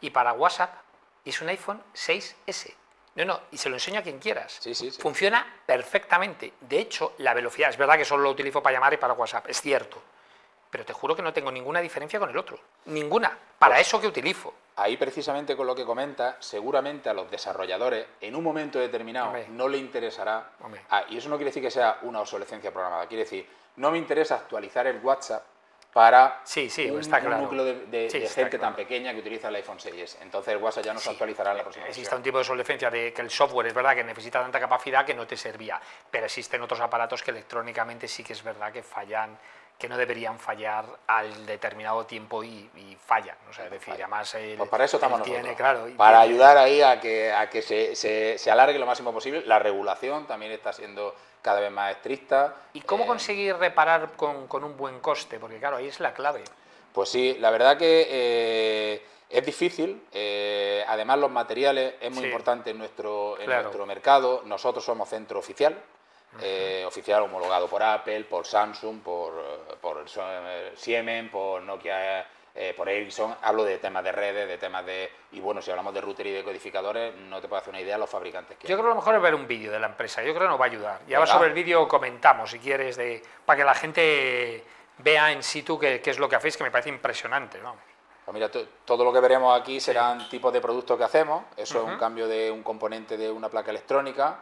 y 0.00 0.10
para 0.10 0.32
WhatsApp, 0.32 0.74
y 1.24 1.30
es 1.30 1.40
un 1.42 1.48
iPhone 1.50 1.82
6S. 1.94 2.74
No, 3.16 3.24
no, 3.24 3.40
y 3.50 3.58
se 3.58 3.68
lo 3.68 3.76
enseño 3.76 4.00
a 4.00 4.02
quien 4.02 4.18
quieras. 4.18 4.58
Sí, 4.60 4.74
sí, 4.74 4.90
Funciona 4.92 5.60
perfectamente. 5.66 6.54
De 6.60 6.78
hecho, 6.78 7.14
la 7.18 7.34
velocidad, 7.34 7.68
es 7.68 7.76
verdad 7.76 7.96
que 7.96 8.04
solo 8.04 8.22
lo 8.22 8.30
utilizo 8.30 8.62
para 8.62 8.74
llamar 8.74 8.94
y 8.94 8.96
para 8.96 9.12
WhatsApp, 9.12 9.48
es 9.48 9.60
cierto. 9.60 10.00
Pero 10.70 10.84
te 10.84 10.92
juro 10.92 11.16
que 11.16 11.22
no 11.22 11.32
tengo 11.32 11.50
ninguna 11.50 11.80
diferencia 11.80 12.18
con 12.18 12.30
el 12.30 12.36
otro. 12.36 12.58
Ninguna. 12.86 13.36
Para 13.58 13.76
pues 13.76 13.86
eso 13.86 14.00
que 14.00 14.06
utilizo. 14.06 14.52
Ahí 14.76 14.96
precisamente 14.96 15.56
con 15.56 15.66
lo 15.66 15.74
que 15.74 15.84
comenta, 15.84 16.36
seguramente 16.38 17.08
a 17.08 17.14
los 17.14 17.30
desarrolladores 17.30 18.06
en 18.20 18.36
un 18.36 18.44
momento 18.44 18.78
determinado 18.78 19.32
no 19.48 19.68
le 19.68 19.78
interesará. 19.78 20.50
Ah, 20.90 21.04
y 21.08 21.16
eso 21.16 21.28
no 21.28 21.36
quiere 21.36 21.50
decir 21.50 21.62
que 21.62 21.70
sea 21.70 21.98
una 22.02 22.20
obsolescencia 22.20 22.70
programada. 22.70 23.06
Quiere 23.06 23.24
decir, 23.24 23.46
no 23.76 23.90
me 23.90 23.98
interesa 23.98 24.36
actualizar 24.36 24.86
el 24.86 25.00
WhatsApp 25.02 25.42
para 25.92 26.42
sí, 26.44 26.68
sí, 26.68 26.90
un, 26.90 27.00
está 27.00 27.18
claro. 27.20 27.38
núcleo 27.38 27.64
de, 27.64 28.30
gente 28.32 28.58
tan 28.58 28.76
pequeña 28.76 29.12
que 29.12 29.20
utiliza 29.20 29.48
el 29.48 29.56
iPhone 29.56 29.80
6 29.80 30.18
Entonces 30.20 30.54
el 30.54 30.62
WhatsApp 30.62 30.84
ya 30.84 30.92
no 30.92 31.00
se 31.00 31.10
actualizará 31.10 31.52
en 31.52 31.56
la 31.56 31.62
próxima 31.62 31.86
Existe 31.86 32.14
un 32.14 32.22
tipo 32.22 32.36
de 32.36 32.42
obsolescencia 32.42 32.90
de 32.90 33.12
que 33.12 33.22
el 33.22 33.30
software 33.30 33.68
es 33.68 33.74
verdad 33.74 33.94
que 33.94 34.04
necesita 34.04 34.40
tanta 34.40 34.60
capacidad 34.60 35.04
que 35.04 35.14
no 35.14 35.26
te 35.26 35.36
servía, 35.36 35.80
pero 36.10 36.26
existen 36.26 36.60
otros 36.62 36.80
aparatos 36.80 37.22
que 37.22 37.30
electrónicamente 37.30 38.06
sí 38.06 38.22
que 38.22 38.34
es 38.34 38.42
verdad 38.42 38.70
que 38.70 38.82
fallan 38.82 39.38
que 39.78 39.88
no 39.88 39.96
deberían 39.96 40.38
fallar 40.40 40.84
al 41.06 41.46
determinado 41.46 42.04
tiempo 42.04 42.42
y, 42.42 42.68
fallan. 43.06 43.36
O 43.48 43.52
sea, 43.54 43.66
es 43.66 43.70
decir, 43.70 43.94
además 43.94 44.36
pues 44.56 44.68
para 44.68 44.84
eso 44.84 44.98
estamos 44.98 45.22
tiene, 45.22 45.54
claro, 45.54 45.86
para 45.96 46.20
ayudar 46.20 46.58
ahí 46.58 46.82
a 46.82 47.00
que, 47.00 47.32
a 47.32 47.48
que 47.48 47.62
se, 47.62 47.94
se, 47.96 48.50
alargue 48.50 48.78
lo 48.78 48.84
máximo 48.84 49.12
posible. 49.14 49.42
La 49.46 49.58
regulación 49.58 50.26
también 50.26 50.52
está 50.52 50.72
siendo 50.74 51.14
cada 51.40 51.60
vez 51.60 51.70
más 51.70 51.92
estricta. 51.92 52.56
¿Y 52.74 52.82
cómo 52.82 53.04
eh, 53.04 53.06
conseguir 53.06 53.56
reparar 53.56 54.10
con, 54.16 54.46
con, 54.46 54.64
un 54.64 54.76
buen 54.76 55.00
coste? 55.00 55.38
Porque 55.38 55.58
claro, 55.58 55.76
ahí 55.76 55.86
es 55.86 56.00
la 56.00 56.12
clave. 56.12 56.42
Pues 56.92 57.08
sí, 57.08 57.36
la 57.38 57.50
verdad 57.50 57.78
que 57.78 58.06
eh, 58.10 59.02
es 59.30 59.46
difícil. 59.46 60.02
Eh, 60.12 60.84
además, 60.86 61.18
los 61.18 61.30
materiales 61.30 61.94
es 62.00 62.10
muy 62.10 62.24
importante 62.24 62.70
en, 62.70 62.78
nuestro, 62.78 63.38
en 63.40 63.48
nuestro 63.48 63.86
mercado. 63.86 64.42
Nosotros 64.44 64.84
somos 64.84 65.08
centro 65.08 65.38
oficial. 65.38 65.80
Eh, 66.40 66.84
oficial 66.86 67.22
homologado 67.22 67.68
por 67.68 67.82
Apple, 67.82 68.24
por 68.24 68.46
Samsung, 68.46 69.00
por, 69.00 69.32
eh, 69.34 69.74
por 69.80 70.04
eh, 70.06 70.72
Siemens, 70.76 71.30
por 71.30 71.62
Nokia, 71.62 72.26
por 72.76 72.88
Ericsson. 72.88 73.36
Hablo 73.42 73.62
de 73.62 73.78
temas 73.78 74.02
de 74.02 74.10
redes, 74.10 74.48
de 74.48 74.58
temas 74.58 74.84
de... 74.84 75.08
Y 75.30 75.38
bueno, 75.38 75.62
si 75.62 75.70
hablamos 75.70 75.94
de 75.94 76.00
router 76.00 76.26
y 76.26 76.32
de 76.32 76.42
codificadores, 76.42 77.14
no 77.14 77.40
te 77.40 77.46
puedo 77.46 77.60
hacer 77.60 77.70
una 77.70 77.80
idea 77.80 77.94
de 77.94 78.00
los 78.00 78.10
fabricantes 78.10 78.58
que 78.58 78.66
Yo 78.66 78.74
creo 78.74 78.86
que 78.86 78.94
lo 78.94 78.96
mejor 78.96 79.14
es 79.14 79.22
ver 79.22 79.36
un 79.36 79.46
vídeo 79.46 79.70
de 79.70 79.78
la 79.78 79.86
empresa. 79.86 80.24
Yo 80.24 80.34
creo 80.34 80.48
que 80.48 80.50
nos 80.50 80.60
va 80.60 80.64
a 80.64 80.68
ayudar. 80.68 81.00
Y 81.06 81.14
ahora 81.14 81.28
sobre 81.28 81.48
el 81.48 81.54
vídeo 81.54 81.86
comentamos, 81.86 82.50
si 82.50 82.58
quieres, 82.58 82.96
de, 82.96 83.22
para 83.46 83.58
que 83.58 83.64
la 83.64 83.74
gente 83.76 84.64
vea 84.98 85.30
en 85.30 85.44
situ 85.44 85.78
qué, 85.78 86.00
qué 86.00 86.10
es 86.10 86.18
lo 86.18 86.28
que 86.28 86.34
hacéis, 86.34 86.56
que 86.56 86.64
me 86.64 86.72
parece 86.72 86.88
impresionante. 86.88 87.60
¿no? 87.60 87.76
Pues 88.28 88.34
mira, 88.34 88.50
todo 88.84 89.04
lo 89.04 89.10
que 89.10 89.20
veremos 89.20 89.58
aquí 89.58 89.80
serán 89.80 90.28
tipos 90.28 90.52
de 90.52 90.60
productos 90.60 90.98
que 90.98 91.04
hacemos. 91.04 91.44
Eso 91.56 91.78
es 91.78 91.84
un 91.84 91.96
cambio 91.96 92.28
de 92.28 92.50
un 92.50 92.62
componente 92.62 93.16
de 93.16 93.30
una 93.30 93.48
placa 93.48 93.70
electrónica. 93.70 94.40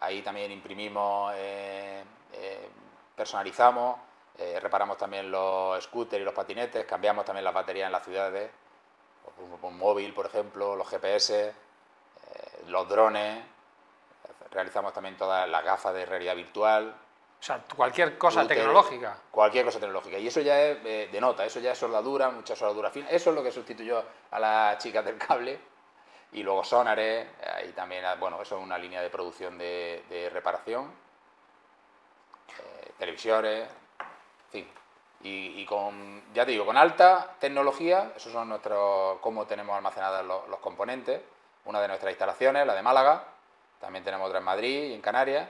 Ahí 0.00 0.20
también 0.20 0.50
imprimimos, 0.50 1.32
eh, 1.36 2.02
eh, 2.32 2.68
personalizamos, 3.14 4.00
eh, 4.36 4.58
reparamos 4.58 4.96
también 4.96 5.30
los 5.30 5.80
scooters 5.84 6.22
y 6.22 6.24
los 6.24 6.34
patinetes, 6.34 6.84
cambiamos 6.86 7.24
también 7.24 7.44
las 7.44 7.54
baterías 7.54 7.86
en 7.86 7.92
las 7.92 8.04
ciudades, 8.04 8.50
un, 9.62 9.78
móvil, 9.78 10.12
por 10.12 10.26
ejemplo, 10.26 10.74
los 10.74 10.88
GPS, 10.88 11.54
los 12.66 12.88
drones, 12.88 13.44
realizamos 14.50 14.92
también 14.92 15.16
todas 15.16 15.48
las 15.48 15.64
gafas 15.64 15.94
de 15.94 16.04
realidad 16.04 16.34
virtual. 16.34 16.96
O 17.40 17.42
sea, 17.42 17.62
cualquier 17.76 18.18
cosa 18.18 18.46
tecnológica. 18.46 19.16
Cualquier 19.30 19.64
cosa 19.64 19.78
tecnológica. 19.78 20.18
Y 20.18 20.26
eso 20.26 20.40
ya 20.40 20.60
es 20.60 20.82
de 20.82 21.20
nota, 21.20 21.44
eso 21.44 21.60
ya 21.60 21.72
es 21.72 21.78
soldadura, 21.78 22.30
mucha 22.30 22.56
soldadura 22.56 22.90
fina. 22.90 23.08
Eso 23.10 23.30
es 23.30 23.36
lo 23.36 23.42
que 23.42 23.52
sustituyó 23.52 24.02
a 24.30 24.40
las 24.40 24.78
chicas 24.78 25.04
del 25.04 25.16
cable 25.18 25.58
y 26.32 26.42
luego 26.42 26.62
sonares, 26.62 27.26
ahí 27.54 27.72
también, 27.72 28.04
ah, 28.04 28.16
bueno, 28.16 28.40
eso 28.42 28.58
es 28.58 28.62
una 28.62 28.76
línea 28.76 29.00
de 29.00 29.08
producción 29.08 29.56
de, 29.56 30.30
reparación, 30.32 30.90
eh, 32.58 32.92
televisores, 32.98 33.68
en 33.68 34.50
fin. 34.50 34.68
Y, 35.20 35.64
con, 35.64 36.32
ya 36.32 36.44
te 36.44 36.52
digo, 36.52 36.64
con 36.64 36.76
alta 36.76 37.34
tecnología, 37.40 38.12
esos 38.14 38.32
son 38.32 38.48
nuestros, 38.48 39.18
cómo 39.20 39.46
tenemos 39.46 39.74
almacenados 39.74 40.24
los, 40.48 40.60
componentes, 40.60 41.20
una 41.64 41.80
de 41.80 41.88
nuestras 41.88 42.12
instalaciones, 42.12 42.66
la 42.66 42.74
de 42.74 42.82
Málaga, 42.82 43.24
también 43.80 44.04
tenemos 44.04 44.26
otra 44.26 44.38
en 44.38 44.44
Madrid 44.44 44.90
y 44.90 44.94
en 44.94 45.00
Canarias. 45.00 45.48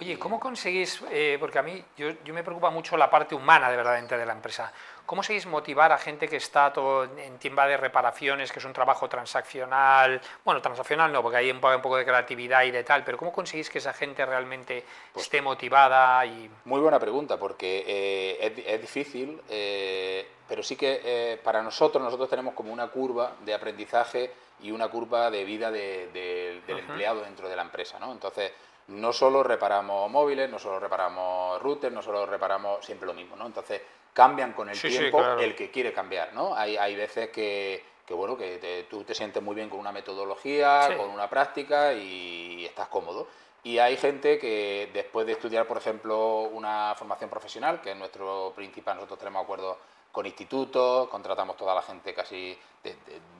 Oye, 0.00 0.18
¿cómo 0.18 0.40
conseguís, 0.40 1.00
eh, 1.12 1.36
porque 1.38 1.60
a 1.60 1.62
mí 1.62 1.80
yo, 1.96 2.08
me 2.34 2.42
preocupa 2.42 2.68
mucho 2.68 2.96
la 2.96 3.08
parte 3.08 3.36
humana 3.36 3.70
de 3.70 3.76
verdad 3.76 3.94
dentro 3.94 4.18
de 4.18 4.26
la 4.26 4.32
empresa, 4.32 4.72
¿cómo 5.06 5.20
conseguís 5.20 5.46
motivar 5.46 5.92
a 5.92 5.98
gente 5.98 6.26
que 6.26 6.36
está 6.36 6.72
todo 6.72 7.04
en 7.04 7.38
tienda 7.38 7.64
de 7.64 7.76
reparaciones, 7.76 8.50
que 8.50 8.58
es 8.58 8.64
un 8.64 8.72
trabajo 8.72 9.08
transaccional, 9.08 10.20
bueno, 10.44 10.60
transaccional 10.60 11.12
no, 11.12 11.22
porque 11.22 11.36
hay 11.36 11.50
un 11.52 11.60
poco, 11.60 11.96
de 11.96 12.04
creatividad 12.04 12.64
y 12.64 12.72
de 12.72 12.82
tal, 12.82 13.04
pero 13.04 13.16
¿cómo 13.16 13.32
conseguís 13.32 13.70
que 13.70 13.78
esa 13.78 13.92
gente 13.92 14.26
realmente 14.26 14.84
pues 15.12 15.26
esté 15.26 15.40
motivada? 15.40 16.26
y 16.26 16.50
Muy 16.64 16.80
buena 16.80 16.98
pregunta, 16.98 17.38
porque 17.38 17.84
eh, 17.86 18.64
es, 18.66 18.80
difícil, 18.80 19.40
eh, 19.48 20.26
pero 20.48 20.64
sí 20.64 20.74
que 20.74 21.40
para 21.44 21.62
nosotros, 21.62 22.02
nosotros 22.02 22.28
tenemos 22.28 22.54
como 22.54 22.72
una 22.72 22.88
curva 22.88 23.34
de 23.44 23.54
aprendizaje 23.54 24.32
y 24.60 24.72
una 24.72 24.88
curva 24.88 25.30
de 25.30 25.44
vida 25.44 25.70
del 25.70 26.62
empleado 26.66 27.22
dentro 27.22 27.48
de 27.48 27.54
la 27.54 27.62
empresa, 27.62 28.00
¿no? 28.00 28.10
Entonces, 28.10 28.50
no 28.88 29.12
solo 29.12 29.42
reparamos 29.42 30.10
móviles, 30.10 30.50
no 30.50 30.58
solo 30.58 30.78
reparamos 30.78 31.60
routers, 31.62 31.94
no 31.94 32.02
solo 32.02 32.26
reparamos 32.26 32.84
siempre 32.84 33.06
lo 33.06 33.14
mismo, 33.14 33.36
¿no? 33.36 33.46
Entonces 33.46 33.80
cambian 34.12 34.52
con 34.52 34.68
el 34.68 34.80
tiempo 34.80 35.22
el 35.38 35.54
que 35.54 35.70
quiere 35.70 35.92
cambiar, 35.92 36.32
¿no? 36.32 36.54
Hay, 36.54 36.76
hay 36.76 36.94
veces 36.94 37.30
que, 37.30 37.82
que 38.06 38.14
bueno, 38.14 38.36
que 38.36 38.86
tú 38.88 39.04
te 39.04 39.14
sientes 39.14 39.42
muy 39.42 39.54
bien 39.54 39.68
con 39.68 39.80
una 39.80 39.92
metodología, 39.92 40.96
con 40.96 41.10
una 41.10 41.28
práctica 41.28 41.92
y 41.92 42.64
estás 42.64 42.88
cómodo. 42.88 43.26
Y 43.62 43.78
hay 43.78 43.96
gente 43.96 44.38
que 44.38 44.90
después 44.92 45.26
de 45.26 45.32
estudiar, 45.32 45.66
por 45.66 45.78
ejemplo, 45.78 46.40
una 46.42 46.94
formación 46.96 47.30
profesional, 47.30 47.80
que 47.80 47.92
es 47.92 47.96
nuestro 47.96 48.52
principal, 48.54 48.96
nosotros 48.96 49.18
tenemos 49.18 49.42
acuerdos 49.42 49.78
con 50.12 50.26
institutos, 50.26 51.08
contratamos 51.08 51.56
toda 51.56 51.74
la 51.74 51.82
gente 51.82 52.12
casi 52.12 52.56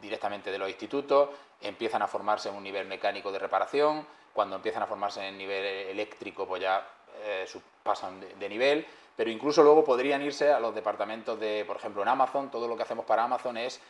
directamente 0.00 0.50
de 0.50 0.58
los 0.58 0.68
institutos, 0.68 1.28
empiezan 1.60 2.02
a 2.02 2.08
formarse 2.08 2.48
en 2.48 2.54
un 2.54 2.62
nivel 2.62 2.86
mecánico 2.86 3.30
de 3.30 3.38
reparación, 3.38 4.06
cuando 4.35 4.57
empiezan 4.57 4.83
a 4.83 4.87
formarse 4.87 5.26
en 5.26 5.38
nivel 5.38 5.64
eléctrico, 5.64 6.47
pues 6.47 6.61
ya 6.61 6.87
eh, 7.23 7.47
pasan 7.83 8.21
de, 8.21 8.49
nivel, 8.49 8.85
pero 9.17 9.31
incluso 9.31 9.62
luego 9.62 9.85
podrían 9.85 10.21
irse 10.23 10.53
a 10.53 10.59
los 10.59 10.75
departamentos 10.75 11.38
de, 11.38 11.64
por 11.64 11.76
ejemplo, 11.76 12.03
en 12.03 12.09
Amazon, 12.09 12.50
todo 12.50 12.67
lo 12.67 12.76
que 12.76 12.83
hacemos 12.83 13.07
para 13.07 13.23
Amazon 13.23 13.57
es 13.57 13.81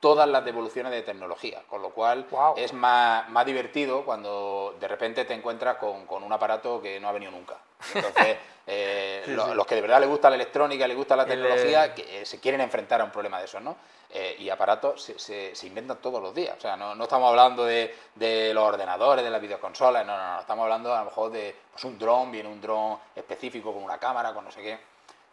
todas 0.00 0.28
las 0.28 0.44
devoluciones 0.44 0.92
de 0.92 1.02
tecnología, 1.02 1.62
con 1.68 1.82
lo 1.82 1.90
cual 1.90 2.26
es 2.56 2.72
más, 2.72 3.28
más, 3.30 3.44
divertido 3.44 4.04
cuando 4.04 4.76
de 4.78 4.86
repente 4.86 5.24
te 5.24 5.34
encuentras 5.34 5.76
con, 5.76 6.06
con, 6.06 6.22
un 6.22 6.32
aparato 6.32 6.80
que 6.80 7.00
no 7.00 7.08
ha 7.08 7.12
venido 7.12 7.32
nunca. 7.32 7.56
Entonces, 7.94 8.36
eh, 8.66 9.24
los 9.26 9.66
que 9.66 9.74
de 9.74 9.80
verdad 9.80 10.00
les 10.00 10.08
gusta 10.08 10.30
la 10.30 10.36
electrónica, 10.36 10.86
les 10.86 10.96
gusta 10.96 11.16
la 11.16 11.26
tecnología, 11.26 11.94
que, 11.94 12.22
eh, 12.22 12.24
se 12.24 12.38
quieren 12.38 12.60
enfrentar 12.60 13.00
a 13.00 13.04
un 13.04 13.10
problema 13.10 13.38
de 13.38 13.46
eso, 13.46 13.58
¿no? 13.60 13.76
Eh, 14.10 14.36
y 14.38 14.48
aparatos 14.48 15.02
se, 15.02 15.54
se, 15.54 15.66
inventan 15.66 15.98
todos 15.98 16.22
los 16.22 16.34
días. 16.34 16.56
O 16.56 16.60
sea, 16.60 16.76
no, 16.76 16.94
no 16.94 17.04
estamos 17.04 17.28
hablando 17.28 17.64
de, 17.64 17.94
de, 18.14 18.54
los 18.54 18.64
ordenadores, 18.64 19.22
de 19.24 19.30
las 19.30 19.40
videoconsolas, 19.40 20.06
no, 20.06 20.16
no, 20.16 20.34
no, 20.34 20.40
estamos 20.40 20.62
hablando 20.62 20.94
a 20.94 21.00
lo 21.00 21.04
mejor 21.06 21.30
de 21.30 21.54
pues, 21.72 21.84
un 21.84 21.98
dron, 21.98 22.30
viene 22.30 22.48
un 22.48 22.60
dron 22.60 22.98
específico 23.14 23.72
con 23.72 23.82
una 23.82 23.98
cámara, 23.98 24.32
con 24.32 24.44
no 24.44 24.50
sé 24.50 24.62
qué. 24.62 24.78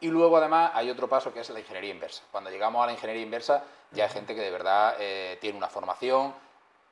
Y 0.02 0.08
luego 0.08 0.38
además 0.38 0.72
hay 0.74 0.90
otro 0.90 1.08
paso 1.08 1.34
que 1.34 1.40
es 1.40 1.50
la 1.50 1.60
ingeniería 1.60 1.92
inversa. 1.92 2.24
Cuando 2.32 2.50
llegamos 2.50 2.84
a 2.84 2.88
la 2.88 2.92
ingeniería 2.94 3.24
inversa 3.24 3.64
ya 3.92 4.06
hay 4.06 4.10
gente 4.10 4.36
que 4.36 4.42
de 4.42 4.52
verdad 4.52 4.96
eh, 5.00 5.38
tiene 5.40 5.58
una 5.58 5.70
formación, 5.70 6.34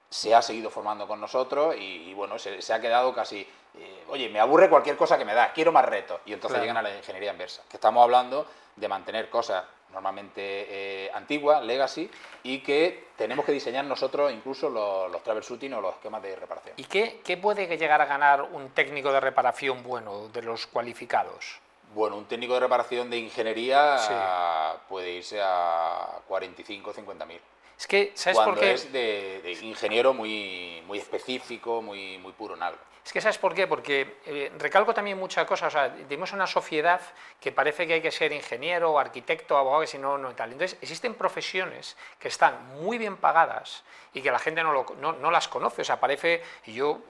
se 0.10 0.34
ha 0.34 0.42
seguido 0.42 0.70
formando 0.70 1.08
con 1.08 1.20
nosotros 1.20 1.76
y, 1.78 2.14
bueno, 2.14 2.38
se, 2.38 2.74
ha 2.74 2.80
quedado 2.80 3.14
casi, 3.14 3.48
eh, 3.76 4.04
oye, 4.10 4.30
me 4.30 4.40
aburre 4.40 4.70
cualquier 4.70 4.96
cosa 4.96 5.18
que 5.18 5.26
me 5.26 5.34
da, 5.34 5.52
quiero 5.54 5.72
más 5.72 5.86
retos. 5.86 6.22
Y 6.26 6.34
entonces 6.34 6.60
llegan 6.62 6.78
a 6.78 6.82
la 6.82 6.96
ingeniería 6.96 7.32
inversa, 7.32 7.64
que 7.68 7.78
estamos 7.78 8.04
hablando 8.04 8.46
de 8.76 8.88
mantener 8.88 9.30
cosas 9.30 9.64
normalmente 9.92 10.42
eh, 10.42 11.12
antiguas, 11.14 11.64
legacy, 11.64 12.10
y 12.44 12.60
que 12.60 13.08
tenemos 13.16 13.46
que 13.46 13.52
diseñar 13.52 13.86
nosotros 13.86 14.32
incluso 14.32 14.70
los, 14.70 15.12
los 15.12 15.24
troubleshooting 15.24 15.74
o 15.74 15.82
los 15.82 15.96
esquemas 15.96 16.22
de 16.22 16.36
reparación. 16.36 16.76
¿Y 16.78 16.84
qué, 16.86 17.22
qué 17.24 17.38
puede 17.38 17.66
llegar 17.78 18.02
a 18.02 18.06
ganar 18.06 18.44
un 18.44 18.70
técnico 18.70 19.12
de 19.12 19.20
reparación 19.20 19.84
bueno, 19.84 20.30
de 20.30 20.42
los 20.44 20.68
cualificados? 20.68 21.63
Bueno, 21.94 22.18
un 22.18 22.26
técnico 22.26 22.56
de 22.56 22.62
reparación 22.62 23.10
de 23.10 23.18
ingeniería 23.18 24.80
puede 24.90 25.12
irse 25.12 25.40
a 25.42 26.22
45 26.28 26.90
o 26.90 26.94
50 26.94 27.26
mil. 27.26 27.40
Es 27.84 27.88
que, 27.88 28.14
¿sabes 28.16 28.40
por 28.40 28.58
qué? 28.58 28.72
es 28.72 28.94
de, 28.94 29.58
ingeniero 29.62 30.14
muy, 30.14 30.82
muy 30.88 31.00
específico, 31.00 31.82
muy, 31.82 32.18
muy 32.18 32.32
puro 32.32 32.56
en 32.56 32.64
algo. 32.64 32.80
Es 33.06 33.12
que 33.12 33.20
¿sabes 33.20 33.38
por 33.38 33.54
qué? 33.54 33.68
Porque 33.68 34.20
eh, 34.26 34.54
recalco 34.58 34.94
también 34.94 35.20
muchas 35.20 35.46
cosas, 35.46 35.68
o 35.68 35.78
sea, 35.78 35.94
tenemos 35.94 36.32
una 36.32 36.48
sociedad 36.48 37.02
que 37.42 37.52
parece 37.52 37.86
que 37.86 37.96
hay 37.96 38.02
que 38.02 38.10
ser 38.10 38.32
ingeniero, 38.32 38.98
arquitecto, 38.98 39.58
abogado, 39.58 39.82
que 39.82 39.88
si 39.88 39.98
no, 39.98 40.18
no 40.18 40.34
tal. 40.34 40.54
Entonces, 40.54 40.78
existen 40.82 41.14
profesiones 41.16 41.98
que 42.18 42.30
están 42.30 42.66
muy 42.82 42.98
bien 42.98 43.18
pagadas 43.18 43.84
y 44.14 44.22
que 44.22 44.32
la 44.32 44.40
gente 44.40 44.64
no, 44.64 44.86
no, 45.02 45.32
las 45.32 45.50
conoce, 45.50 45.82
o 45.82 45.86
sea, 45.86 46.00
parece, 46.00 46.42
yo 46.66 47.02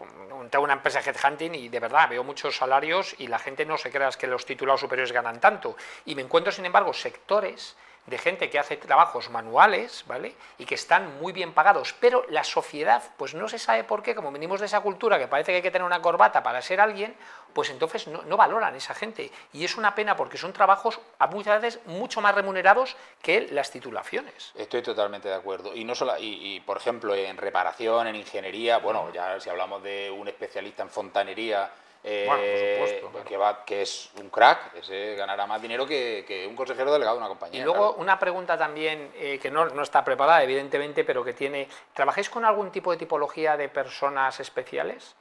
tengo 0.49 0.65
una 0.65 0.73
empresa 0.73 1.03
de 1.03 1.11
headhunting 1.11 1.53
y 1.53 1.69
de 1.69 1.79
verdad 1.79 2.09
veo 2.09 2.23
muchos 2.23 2.57
salarios 2.57 3.13
y 3.19 3.27
la 3.27 3.37
gente 3.37 3.63
no 3.63 3.77
se 3.77 3.91
crea 3.91 4.09
que 4.17 4.25
los 4.25 4.43
titulados 4.43 4.81
superiores 4.81 5.11
ganan 5.11 5.39
tanto. 5.39 5.77
Y 6.05 6.15
me 6.15 6.23
encuentro, 6.23 6.51
sin 6.51 6.65
embargo, 6.65 6.93
sectores 6.93 7.75
de 8.05 8.17
gente 8.17 8.49
que 8.49 8.59
hace 8.59 8.77
trabajos 8.77 9.29
manuales, 9.29 10.03
¿vale? 10.07 10.35
Y 10.57 10.65
que 10.65 10.75
están 10.75 11.19
muy 11.19 11.31
bien 11.31 11.53
pagados, 11.53 11.95
pero 11.99 12.25
la 12.29 12.43
sociedad, 12.43 13.01
pues 13.17 13.33
no 13.33 13.47
se 13.47 13.59
sabe 13.59 13.83
por 13.83 14.03
qué, 14.03 14.13
como 14.13 14.31
venimos 14.31 14.59
de 14.59 14.65
esa 14.65 14.81
cultura 14.81 15.17
que 15.17 15.27
parece 15.27 15.51
que 15.51 15.57
hay 15.57 15.61
que 15.61 15.71
tener 15.71 15.85
una 15.85 16.01
corbata 16.01 16.43
para 16.43 16.61
ser 16.61 16.81
alguien, 16.81 17.15
pues 17.53 17.69
entonces 17.69 18.07
no, 18.07 18.37
valoran 18.37 18.75
esa 18.75 18.93
gente. 18.93 19.31
Y 19.53 19.63
es 19.63 19.77
una 19.77 19.95
pena 19.95 20.15
porque 20.15 20.37
son 20.37 20.51
trabajos 20.51 20.99
a 21.19 21.27
muchas 21.27 21.61
veces 21.61 21.85
mucho 21.85 22.19
más 22.19 22.35
remunerados 22.35 22.97
que 23.21 23.47
las 23.51 23.71
titulaciones. 23.71 24.51
Estoy 24.55 24.81
totalmente 24.81 25.29
de 25.29 25.35
acuerdo. 25.35 25.73
Y 25.73 25.85
no 25.85 25.95
solo, 25.95 26.15
y, 26.19 26.59
por 26.61 26.77
ejemplo, 26.77 27.15
en 27.15 27.37
reparación, 27.37 28.07
en 28.07 28.15
ingeniería, 28.15 28.79
bueno, 28.79 29.11
ya 29.13 29.39
si 29.39 29.49
hablamos 29.49 29.83
de 29.83 30.11
un 30.11 30.27
especialista 30.27 30.83
en 30.83 30.89
fontanería, 30.89 31.71
eh, 32.05 33.01
que, 33.25 33.37
va, 33.37 33.63
que 33.63 33.81
es 33.81 34.09
un 34.19 34.29
crack, 34.29 34.75
ese 34.75 35.15
ganará 35.15 35.47
más 35.47 35.61
dinero 35.61 35.85
que, 35.85 36.45
un 36.49 36.55
consejero 36.55 36.91
delegado 36.91 37.15
de 37.15 37.21
una 37.21 37.29
compañía. 37.29 37.61
Y 37.61 37.63
luego 37.63 37.93
una 37.93 38.19
pregunta 38.19 38.57
también 38.57 39.11
eh, 39.15 39.39
que 39.41 39.49
no, 39.49 39.67
no, 39.67 39.81
está 39.83 40.03
preparada, 40.03 40.43
evidentemente, 40.43 41.05
pero 41.05 41.23
que 41.23 41.33
tiene. 41.33 41.69
¿Trabajáis 41.93 42.29
con 42.29 42.43
algún 42.43 42.71
tipo 42.71 42.91
de 42.91 42.97
tipología 42.97 43.55
de 43.55 43.69
personas 43.69 44.37
especiales? 44.41 45.15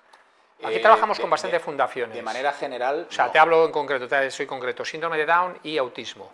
Aquí 0.65 0.77
eh, 0.77 0.81
trabajamos 0.81 1.21
con 1.21 1.31
bastantes 1.31 1.63
fundaciones. 1.63 2.17
De 2.17 2.23
manera 2.23 2.53
general. 2.53 3.07
O 3.09 3.13
sea, 3.13 3.31
te 3.31 3.39
hablo 3.39 3.65
en 3.65 3.71
concreto, 3.71 4.09
te, 4.09 4.31
soy 4.33 4.47
concreto: 4.47 4.85
síndrome 4.85 5.19
de 5.19 5.27
Down 5.27 5.61
y 5.63 5.79
autismo. 5.79 6.33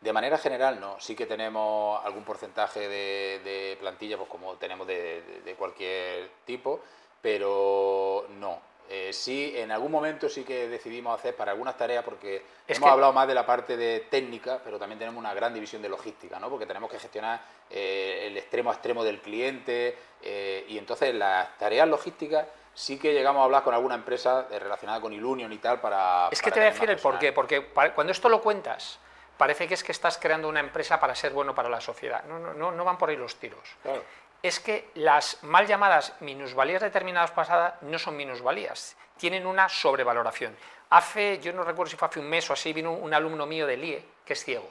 De 0.00 0.12
manera 0.12 0.38
general, 0.38 0.78
no. 0.78 1.00
Sí 1.00 1.16
que 1.16 1.26
tenemos 1.26 2.04
algún 2.04 2.22
porcentaje 2.22 2.88
de, 2.88 3.76
plantilla, 3.80 4.16
pues 4.16 4.28
como 4.28 4.54
tenemos 4.54 4.86
de 4.86 5.56
cualquier 5.58 6.30
tipo, 6.44 6.80
pero 7.20 8.26
no 8.38 8.75
eh, 8.88 9.12
sí, 9.12 9.52
en 9.56 9.72
algún 9.72 9.90
momento 9.90 10.28
sí 10.28 10.44
que 10.44 10.68
decidimos 10.68 11.18
hacer 11.18 11.34
para 11.34 11.52
algunas 11.52 11.76
tareas, 11.76 12.04
porque 12.04 12.44
hemos 12.68 12.88
hablado 12.88 13.12
más 13.12 13.26
de 13.26 13.34
la 13.34 13.44
parte 13.44 13.76
de 13.76 14.06
técnica, 14.10 14.60
pero 14.62 14.78
también 14.78 14.98
tenemos 14.98 15.18
una 15.18 15.34
gran 15.34 15.52
división 15.52 15.82
de 15.82 15.88
logística, 15.88 16.38
¿no? 16.38 16.48
porque 16.48 16.66
tenemos 16.66 16.90
que 16.90 16.98
gestionar 16.98 17.40
eh, 17.68 18.28
el 18.28 18.36
extremo 18.36 18.70
a 18.70 18.74
extremo 18.74 19.02
del 19.02 19.20
cliente, 19.20 19.98
eh, 20.22 20.64
y 20.68 20.78
entonces 20.78 21.14
las 21.14 21.58
tareas 21.58 21.88
logísticas 21.88 22.46
sí 22.74 22.98
que 22.98 23.12
llegamos 23.12 23.40
a 23.40 23.44
hablar 23.44 23.64
con 23.64 23.74
alguna 23.74 23.96
empresa 23.96 24.46
relacionada 24.50 25.00
con 25.00 25.12
Ilunion 25.12 25.52
y 25.52 25.58
tal 25.58 25.80
para... 25.80 26.28
Es 26.30 26.40
que 26.40 26.50
te 26.50 26.60
voy 26.60 26.68
a 26.68 26.72
decir 26.72 26.88
el 26.88 26.98
porqué, 26.98 27.32
porque 27.32 27.66
cuando 27.94 28.12
esto 28.12 28.28
lo 28.28 28.40
cuentas, 28.40 28.98
parece 29.36 29.66
que 29.66 29.74
es 29.74 29.82
que 29.82 29.92
estás 29.92 30.18
creando 30.18 30.48
una 30.48 30.60
empresa 30.60 31.00
para 31.00 31.14
ser 31.14 31.32
bueno 31.32 31.54
para 31.54 31.68
la 31.68 31.80
sociedad. 31.80 32.22
No, 32.24 32.38
no, 32.38 32.52
no, 32.52 32.70
no 32.70 32.84
van 32.84 32.98
por 32.98 33.08
ahí 33.08 33.16
los 33.16 33.36
tiros. 33.36 33.66
Claro 33.82 34.02
es 34.42 34.60
que 34.60 34.90
las 34.94 35.42
mal 35.42 35.66
llamadas 35.66 36.14
minusvalías 36.20 36.82
determinadas 36.82 37.30
pasadas 37.30 37.74
no 37.82 37.98
son 37.98 38.16
minusvalías, 38.16 38.96
tienen 39.16 39.46
una 39.46 39.68
sobrevaloración. 39.68 40.56
Hace, 40.90 41.40
yo 41.40 41.52
no 41.52 41.64
recuerdo 41.64 41.90
si 41.90 41.96
fue 41.96 42.08
hace 42.08 42.20
un 42.20 42.28
mes 42.28 42.48
o 42.48 42.52
así, 42.52 42.72
vino 42.72 42.92
un 42.92 43.12
alumno 43.12 43.46
mío 43.46 43.66
del 43.66 43.82
IE, 43.82 44.04
que 44.24 44.34
es 44.34 44.44
ciego, 44.44 44.70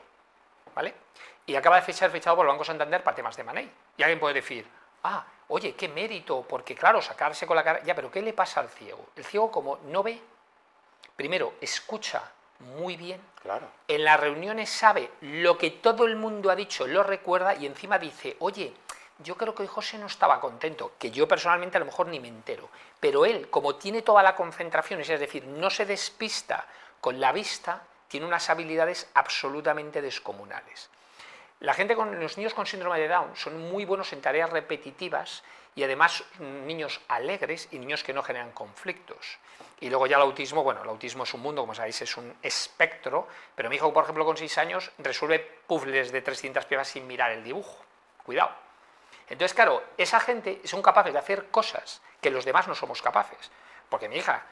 ¿vale? 0.74 0.94
Y 1.46 1.56
acaba 1.56 1.82
de 1.82 1.94
ser 1.94 2.10
fichado 2.10 2.38
por 2.38 2.46
el 2.46 2.52
Banco 2.52 2.64
Santander 2.64 3.04
para 3.04 3.16
temas 3.16 3.36
de 3.36 3.44
Manei. 3.44 3.72
Y 3.98 4.04
alguien 4.04 4.20
puede 4.20 4.36
decir, 4.36 4.68
ah, 5.04 5.26
oye, 5.50 5.76
qué 5.76 5.88
mérito, 5.90 6.44
porque 6.48 6.74
claro, 6.74 7.02
sacarse 7.02 7.46
con 7.46 7.56
la 7.56 7.64
cara, 7.64 7.84
ya, 7.84 7.94
pero 7.94 8.10
¿qué 8.10 8.22
le 8.22 8.34
pasa 8.34 8.62
al 8.62 8.70
ciego? 8.70 9.08
El 9.16 9.26
ciego 9.26 9.52
como 9.52 9.78
no 9.86 10.02
ve, 10.02 10.20
primero, 11.16 11.56
escucha 11.62 12.32
muy 12.60 12.96
bien. 12.96 13.22
Claro. 13.42 13.68
En 13.88 14.04
las 14.04 14.20
reuniones 14.20 14.70
sabe 14.70 15.12
lo 15.22 15.58
que 15.58 15.72
todo 15.72 16.06
el 16.06 16.16
mundo 16.16 16.50
ha 16.50 16.56
dicho, 16.56 16.88
lo 16.88 17.04
recuerda 17.04 17.54
y 17.56 17.66
encima 17.66 18.00
dice, 18.00 18.38
oye, 18.40 18.74
yo 19.20 19.36
creo 19.36 19.56
que 19.56 19.68
José 19.68 19.98
no 19.98 20.08
estaba 20.08 20.40
contento, 20.40 20.94
que 21.00 21.12
yo 21.12 21.28
personalmente 21.28 21.78
a 21.78 21.80
lo 21.80 21.86
mejor 21.86 22.08
ni 22.08 22.20
me 22.20 22.28
entero, 22.28 22.70
pero 23.00 23.26
él, 23.26 23.50
como 23.50 23.76
tiene 23.76 24.02
toda 24.02 24.24
la 24.24 24.36
concentración, 24.36 25.00
es 25.00 25.08
decir, 25.08 25.46
no 25.46 25.70
se 25.70 25.86
despista 25.86 26.66
con 27.00 27.20
la 27.20 27.32
vista, 27.32 27.84
tiene 28.08 28.26
unas 28.26 28.50
habilidades 28.50 29.10
absolutamente 29.14 30.02
descomunales. 30.02 30.90
La 31.62 31.74
gente 31.74 31.96
con 31.96 32.20
los 32.20 32.38
niños 32.38 32.54
con 32.54 32.66
síndrome 32.66 33.00
de 33.00 33.08
Down 33.08 33.36
son 33.36 33.70
muy 33.70 33.86
buenos 33.86 34.12
en 34.12 34.22
tareas 34.22 34.50
repetitivas 34.50 35.44
y 35.74 35.84
además 35.84 36.24
niños 36.40 37.02
alegres 37.08 37.70
y 37.72 37.80
niños 37.80 38.04
que 38.04 38.14
no 38.14 38.24
generan 38.24 38.52
conflictos. 38.52 39.38
Y 39.80 39.90
luego 39.90 40.08
ya 40.08 40.18
el 40.18 40.24
autismo, 40.24 40.64
bueno, 40.64 40.84
el 40.84 40.90
autismo 40.90 41.24
es 41.24 41.34
un 41.34 41.42
mundo, 41.42 41.62
como 41.62 41.76
sabéis, 41.76 42.02
es 42.02 42.18
un 42.18 42.34
espectro, 42.42 43.28
pero 43.56 43.70
mi 43.70 43.78
hijo, 43.78 43.94
por 43.94 44.04
ejemplo, 44.04 44.26
con 44.26 44.38
6 44.38 44.58
años 44.58 44.92
resuelve 44.98 45.40
puzzles 45.40 46.12
de 46.12 46.22
300 46.22 46.66
piezas 46.66 46.88
sin 46.88 47.08
mirar 47.08 47.32
el 47.32 47.44
dibujo. 47.44 47.84
Cuidado. 48.24 48.65
Entonces, 49.30 49.54
claro, 49.54 49.84
esa 49.98 50.20
gente 50.20 50.62
son 50.66 50.82
capaces 50.82 51.14
de 51.14 51.20
hacer 51.20 51.48
cosas 51.50 52.02
que 52.22 52.30
los 52.30 52.46
demás 52.46 52.68
no 52.68 52.76
somos 52.76 53.02
capaces. 53.02 53.52
Porque 53.90 54.10
mi 54.10 54.18
hija 54.18 54.44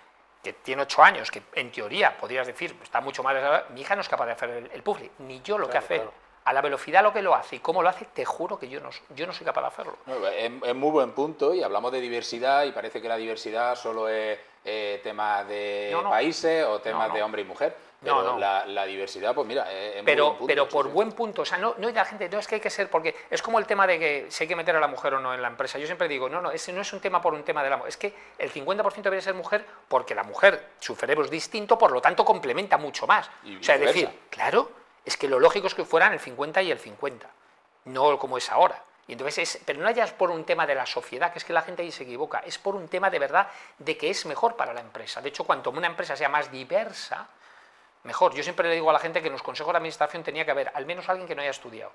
que 0.44 0.54
tiene 0.54 0.82
ocho 0.82 1.04
años, 1.04 1.32
que 1.32 1.42
en 1.54 1.72
teoría 1.72 2.18
podrías 2.18 2.46
decir, 2.46 2.78
está 2.84 3.00
mucho 3.02 3.24
más... 3.24 3.36
Mi 3.70 3.82
hija 3.82 3.96
no 3.96 4.02
es 4.02 4.10
capaz 4.10 4.26
de 4.26 4.34
hacer 4.34 4.50
el, 4.50 4.72
el 4.72 4.84
puzzle, 4.84 5.12
ni 5.20 5.42
yo 5.42 5.58
lo 5.58 5.70
que 5.70 5.78
hace 5.78 6.02
a 6.46 6.54
la 6.54 6.62
velocidad 6.62 7.04
lo 7.04 7.14
que 7.14 7.22
lo 7.22 7.36
hace 7.36 7.58
y 7.58 7.60
cómo 7.60 7.82
lo 7.82 7.90
hace, 7.90 8.06
te 8.14 8.26
juro 8.26 8.60
que 8.60 8.68
yo 8.68 8.80
no, 8.80 8.90
yo 9.16 9.26
no 9.26 9.34
soy 9.34 9.46
capaz 9.46 9.62
de 9.62 9.68
hacerlo. 9.68 9.98
es, 10.36 10.76
muy 10.76 10.92
buen 10.92 11.12
punto 11.12 11.54
y 11.54 11.64
hablamos 11.64 11.92
de 11.92 12.02
diversidad 12.02 12.66
y 12.66 12.72
parece 12.72 13.02
que 13.02 13.08
la 13.08 13.18
diversidad 13.18 13.76
solo 13.76 14.10
es 14.10 14.40
eh, 14.66 15.02
tema 15.04 15.44
de 15.44 15.96
países 16.10 16.66
o 16.66 16.80
temas 16.80 17.14
de 17.14 17.22
hombre 17.22 17.42
y 17.42 17.46
mujer. 17.46 17.76
Pero 18.04 18.38
la, 18.38 18.86
diversidad, 18.86 19.34
pues 19.34 19.48
mira, 19.48 19.72
es, 19.72 20.04
pero, 20.04 20.26
muy 20.26 20.30
buen 20.30 20.38
punto, 20.38 20.48
Pero 20.48 20.70
por 20.70 20.88
buen 20.90 21.12
punto, 21.14 21.42
o 21.44 21.46
sea, 21.46 21.58
no, 21.58 21.76
no 21.78 21.90
la 21.90 22.06
gente, 22.06 22.30
no 22.30 22.40
es 22.40 22.48
que 22.48 22.56
hay 22.56 22.62
que 22.62 22.70
ser, 22.70 22.90
porque 22.90 23.16
es 23.30 23.42
como 23.42 23.60
el 23.60 23.66
tema 23.66 23.88
de 23.88 23.98
que 23.98 24.26
si 24.30 24.44
hay 24.44 24.48
que 24.48 24.56
meter 24.56 24.76
a 24.76 24.80
la 24.80 24.88
mujer 24.88 25.14
o 25.14 25.20
no 25.20 25.34
en 25.34 25.42
la 25.42 25.48
empresa. 25.48 25.80
Yo 25.80 25.86
siempre 25.86 26.08
digo, 26.08 26.28
no, 26.28 26.42
no, 26.42 26.52
ese 26.52 26.74
no 26.74 26.82
es 26.82 26.92
un 26.92 27.00
tema 27.00 27.22
por 27.22 27.34
un 27.34 27.44
tema 27.44 27.64
de 27.64 27.70
la 27.70 27.78
mujer, 27.78 27.90
es 27.90 27.98
que 27.98 28.14
el 28.38 28.52
50% 28.52 29.02
debería 29.02 29.22
ser 29.22 29.34
mujer 29.34 29.66
porque 29.88 30.14
la 30.16 30.24
mujer, 30.24 30.72
su 30.80 30.96
cerebro 30.96 31.24
es 31.24 31.32
distinto, 31.32 31.78
por 31.78 31.92
lo 31.92 32.02
tanto 32.02 32.26
complementa 32.26 32.78
mucho 32.78 33.08
más. 33.08 33.30
o 33.30 33.64
sea, 33.64 33.76
es 33.76 33.82
decir, 33.82 34.10
claro, 34.30 34.70
es 35.06 35.18
que 35.18 35.28
lo 35.28 35.40
lógico 35.40 35.68
es 35.68 35.76
que 35.76 35.86
fueran 35.86 36.14
el 36.14 36.20
50 36.20 36.62
y 36.62 36.72
el 36.72 36.80
50, 36.80 37.30
no 37.86 38.18
como 38.20 38.38
es 38.38 38.52
ahora. 38.52 38.84
Y 39.08 39.14
entonces 39.14 39.60
pero 39.66 39.82
no 39.82 39.88
hayas 39.88 40.12
por 40.12 40.32
un 40.32 40.46
tema 40.46 40.66
de 40.66 40.76
la 40.76 40.86
sociedad, 40.86 41.32
que 41.32 41.40
es 41.40 41.46
que 41.46 41.54
la 41.54 41.62
gente 41.62 41.82
ahí 41.82 41.92
se 41.92 42.04
equivoca, 42.04 42.40
es 42.40 42.58
por 42.58 42.76
un 42.76 42.88
tema 42.88 43.10
de 43.10 43.20
verdad 43.20 43.48
de 43.78 43.98
que 43.98 44.10
es 44.10 44.26
mejor 44.26 44.56
para 44.56 44.74
la 44.74 44.82
empresa. 44.82 45.22
De 45.22 45.30
hecho, 45.30 45.44
cuanto 45.44 45.72
una 45.72 45.88
empresa 45.88 46.16
sea 46.16 46.30
más 46.30 46.52
diversa, 46.52 47.28
mejor. 48.04 48.34
Yo 48.34 48.44
siempre 48.44 48.68
le 48.70 48.76
digo 48.76 48.90
a 48.90 48.94
la 48.94 49.00
gente 49.00 49.22
que 49.22 49.28
en 49.28 49.34
los 49.34 49.44
consejos 49.44 49.74
de 49.74 49.78
administración 49.78 50.24
tenía 50.24 50.46
que 50.46 50.52
haber 50.52 50.72
al 50.74 50.86
menos 50.86 51.08
alguien 51.10 51.28
que 51.28 51.36
no 51.36 51.42
haya 51.42 51.52
estudiado. 51.52 51.92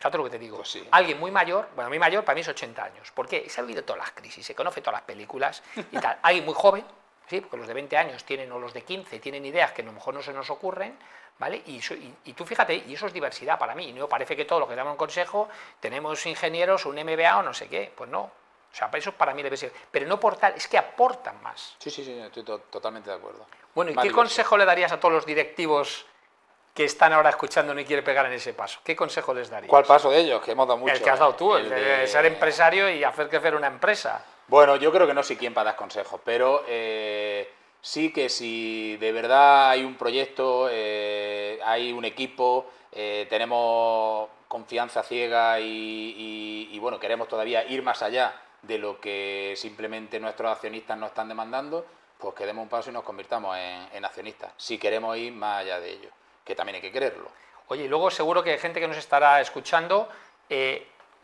¿Sabes 0.00 0.16
lo 0.16 0.24
que 0.24 0.30
te 0.30 0.38
digo? 0.38 0.58
Pues 0.58 0.78
alguien 0.92 1.18
muy 1.18 1.30
mayor, 1.30 1.68
bueno, 1.74 1.88
muy 1.88 1.98
mayor 1.98 2.24
para 2.24 2.34
mí 2.34 2.42
es 2.42 2.48
80 2.48 2.84
años. 2.84 3.10
¿Por 3.10 3.26
qué? 3.26 3.48
Se 3.48 3.60
ha 3.60 3.64
vivido 3.64 3.82
todas 3.82 4.00
las 4.00 4.12
crisis, 4.12 4.46
se 4.46 4.54
conoce 4.54 4.80
todas 4.80 5.00
las 5.00 5.02
películas 5.02 5.62
y 5.90 5.98
tal. 5.98 6.18
alguien 6.22 6.44
muy 6.44 6.54
joven, 6.54 6.84
¿sí? 7.28 7.40
porque 7.40 7.56
los 7.56 7.66
de 7.66 7.74
20 7.74 7.96
años 7.96 8.24
tienen, 8.24 8.50
o 8.52 8.58
los 8.58 8.72
de 8.72 8.82
15 8.82 9.18
tienen 9.20 9.44
ideas 9.44 9.72
que 9.72 9.82
a 9.82 9.84
lo 9.84 9.92
mejor 9.92 10.14
no 10.14 10.22
se 10.22 10.32
nos 10.32 10.50
ocurren, 10.50 10.98
¿vale? 11.38 11.62
Y, 11.66 11.80
y, 12.24 12.32
tú 12.32 12.44
fíjate, 12.44 12.74
y 12.86 12.94
eso 12.94 13.06
es 13.06 13.12
diversidad 13.12 13.58
para 13.58 13.74
mí. 13.74 13.92
No 13.92 14.08
parece 14.08 14.36
que 14.36 14.44
todo 14.44 14.60
lo 14.60 14.68
que 14.68 14.74
damos 14.74 14.92
un 14.92 14.96
consejo 14.96 15.48
tenemos 15.80 16.24
ingenieros, 16.26 16.86
un 16.86 16.96
MBA 16.96 17.38
o 17.38 17.42
no 17.42 17.54
sé 17.54 17.68
qué. 17.68 17.92
Pues 17.94 18.10
no. 18.10 18.30
O 18.70 18.74
sea, 18.74 18.90
eso 18.94 19.12
para 19.12 19.32
mí 19.34 19.42
debe 19.42 19.56
ser. 19.56 19.72
Pero 19.90 20.06
no 20.06 20.20
por 20.20 20.36
tal, 20.36 20.54
es 20.54 20.68
que 20.68 20.76
aportan 20.78 21.42
más. 21.42 21.76
Sí, 21.78 21.90
sí, 21.90 22.04
sí, 22.04 22.12
estoy 22.18 22.44
totalmente 22.44 23.10
de 23.10 23.16
acuerdo. 23.16 23.46
Bueno, 23.74 23.92
¿y 23.92 23.96
qué 23.96 24.12
consejo 24.12 24.56
le 24.56 24.64
darías 24.64 24.92
a 24.92 25.00
todos 25.00 25.14
los 25.14 25.26
directivos 25.26 26.06
que 26.74 26.84
están 26.84 27.12
ahora 27.12 27.30
escuchando 27.30 27.78
y 27.78 27.84
quieren 27.84 28.04
pegar 28.04 28.26
en 28.26 28.32
ese 28.32 28.52
paso? 28.52 28.80
¿Qué 28.84 28.94
consejo 28.94 29.32
les 29.32 29.48
darías? 29.48 29.70
¿Cuál 29.70 29.84
paso 29.84 30.10
de 30.10 30.18
ellos? 30.18 30.42
Que 30.42 30.52
hemos 30.52 30.68
dado 30.68 30.78
mucho. 30.78 30.94
El 30.94 31.02
que 31.02 31.10
has 31.10 31.18
dado 31.18 31.34
tú, 31.34 31.56
el, 31.56 31.68
de, 31.68 32.06
ser 32.06 32.26
empresario 32.26 32.90
y 32.90 33.02
hacer 33.04 33.28
crecer 33.28 33.54
una 33.54 33.68
empresa. 33.68 34.24
Bueno, 34.48 34.76
yo 34.76 34.90
creo 34.90 35.06
que 35.06 35.12
no 35.12 35.22
sé 35.22 35.36
quién 35.36 35.52
para 35.52 35.72
dar 35.72 35.76
consejos, 35.76 36.22
pero 36.24 36.64
eh, 36.66 37.52
sí 37.82 38.10
que 38.10 38.30
si 38.30 38.96
de 38.96 39.12
verdad 39.12 39.68
hay 39.68 39.84
un 39.84 39.94
proyecto, 39.96 40.68
eh, 40.70 41.60
hay 41.62 41.92
un 41.92 42.06
equipo, 42.06 42.64
eh, 42.90 43.26
tenemos 43.28 44.30
confianza 44.48 45.02
ciega 45.02 45.60
y, 45.60 46.78
bueno, 46.80 46.98
queremos 46.98 47.28
todavía 47.28 47.66
ir 47.66 47.82
más 47.82 48.00
allá 48.00 48.40
de 48.62 48.78
lo 48.78 48.98
que 48.98 49.52
simplemente 49.54 50.18
nuestros 50.18 50.50
accionistas 50.50 50.96
nos 50.96 51.10
están 51.10 51.28
demandando, 51.28 51.84
pues 52.16 52.34
que 52.34 52.46
demos 52.46 52.62
un 52.62 52.70
paso 52.70 52.88
y 52.88 52.94
nos 52.94 53.04
convirtamos 53.04 53.54
en, 53.92 54.02
accionistas, 54.02 54.52
si 54.56 54.78
queremos 54.78 55.14
ir 55.18 55.34
más 55.34 55.60
allá 55.60 55.78
de 55.78 55.90
ello, 55.90 56.08
que 56.42 56.54
también 56.54 56.76
hay 56.76 56.80
que 56.80 56.90
quererlo. 56.90 57.30
Oye, 57.66 57.84
y 57.84 57.88
luego 57.88 58.10
seguro 58.10 58.42
que 58.42 58.52
hay 58.52 58.58
gente 58.58 58.80
que 58.80 58.88
nos 58.88 58.96
estará 58.96 59.42
escuchando, 59.42 60.08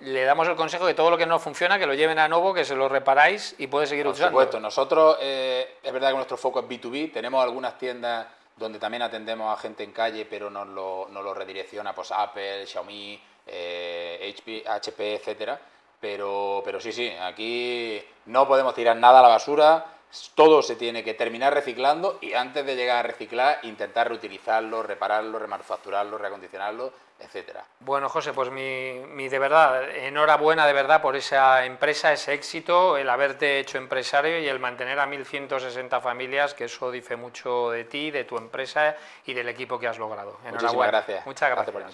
le 0.01 0.25
damos 0.25 0.49
el 0.49 0.57
consejo 0.57 0.87
de 0.87 0.95
todo 0.95 1.11
lo 1.11 1.19
que 1.19 1.27
no 1.27 1.39
funciona, 1.39 1.79
que 1.79 1.87
lo 1.87 1.95
lleven 1.95 2.19
a 2.19 2.29
nuevo, 2.29 2.53
que 2.53 2.65
se 2.65 2.75
lo 2.75 2.89
reparáis 2.89 3.55
y 3.59 3.67
puede 3.67 3.87
seguir 3.87 4.07
usando. 4.07 4.33
Por 4.33 4.43
supuesto, 4.43 4.61
nosotros, 4.61 5.19
eh, 5.21 5.79
es 5.83 5.93
verdad 5.93 6.11
que 6.11 6.17
nuestro 6.17 6.37
foco 6.37 6.61
es 6.61 6.67
B2B, 6.67 7.13
tenemos 7.13 7.43
algunas 7.43 7.79
tiendas 7.79 8.27
donde 8.57 8.79
también 8.79 9.03
atendemos 9.03 9.53
a 9.53 9.61
gente 9.61 9.83
en 9.83 9.93
calle, 9.93 10.27
pero 10.27 10.51
nos 10.51 10.69
lo, 10.69 11.09
nos 11.11 11.25
lo 11.25 11.35
redirecciona 11.35 11.95
pues 11.95 12.13
Apple, 12.13 12.67
Xiaomi, 12.67 13.15
HP, 13.15 14.57
eh, 14.59 14.65
HP, 14.67 15.15
etcétera. 15.15 15.61
Pero, 16.01 16.61
pero 16.65 16.81
sí, 16.81 16.93
sí, 16.93 17.11
aquí 17.21 18.03
no 18.27 18.47
podemos 18.47 18.75
tirar 18.75 18.97
nada 18.97 19.21
a 19.21 19.23
la 19.23 19.29
basura, 19.29 19.87
todo 20.35 20.63
se 20.63 20.77
tiene 20.77 21.05
que 21.05 21.15
terminar 21.15 21.55
reciclando 21.55 22.19
y 22.21 22.35
antes 22.35 22.65
de 22.65 22.77
llegar 22.77 22.99
a 22.99 23.03
reciclar, 23.09 23.59
intentar 23.63 24.09
reutilizarlo, 24.09 24.83
repararlo, 24.83 25.39
remanufacturarlo, 25.39 26.19
reacondicionarlo, 26.19 26.93
etcétera. 27.19 27.65
Bueno, 27.81 28.09
José, 28.09 28.33
pues 28.33 28.51
mi, 28.51 29.29
de 29.29 29.39
verdad, 29.39 29.89
enhorabuena 29.91 30.67
de 30.67 30.73
verdad 30.73 31.01
por 31.01 31.17
esa 31.17 31.65
empresa, 31.65 32.13
ese 32.13 32.33
éxito, 32.35 32.97
el 32.97 33.09
haberte 33.09 33.61
hecho 33.61 33.79
empresario 33.79 34.39
y 34.41 34.49
el 34.49 34.59
mantener 34.59 34.99
a 34.99 35.07
1.160 35.07 36.01
familias, 36.01 36.55
que 36.55 36.65
eso 36.65 36.91
dice 36.91 37.17
mucho 37.17 37.71
de 37.71 37.85
ti, 37.85 38.11
de 38.11 38.25
tu 38.25 38.37
empresa 38.37 38.97
y 39.27 39.35
del 39.35 39.49
equipo 39.49 39.79
que 39.79 39.89
has 39.89 39.99
logrado. 39.99 40.39
Enhorabuena. 40.45 40.91
gracias. 40.91 41.27
Muchas 41.27 41.51
gracias. 41.51 41.93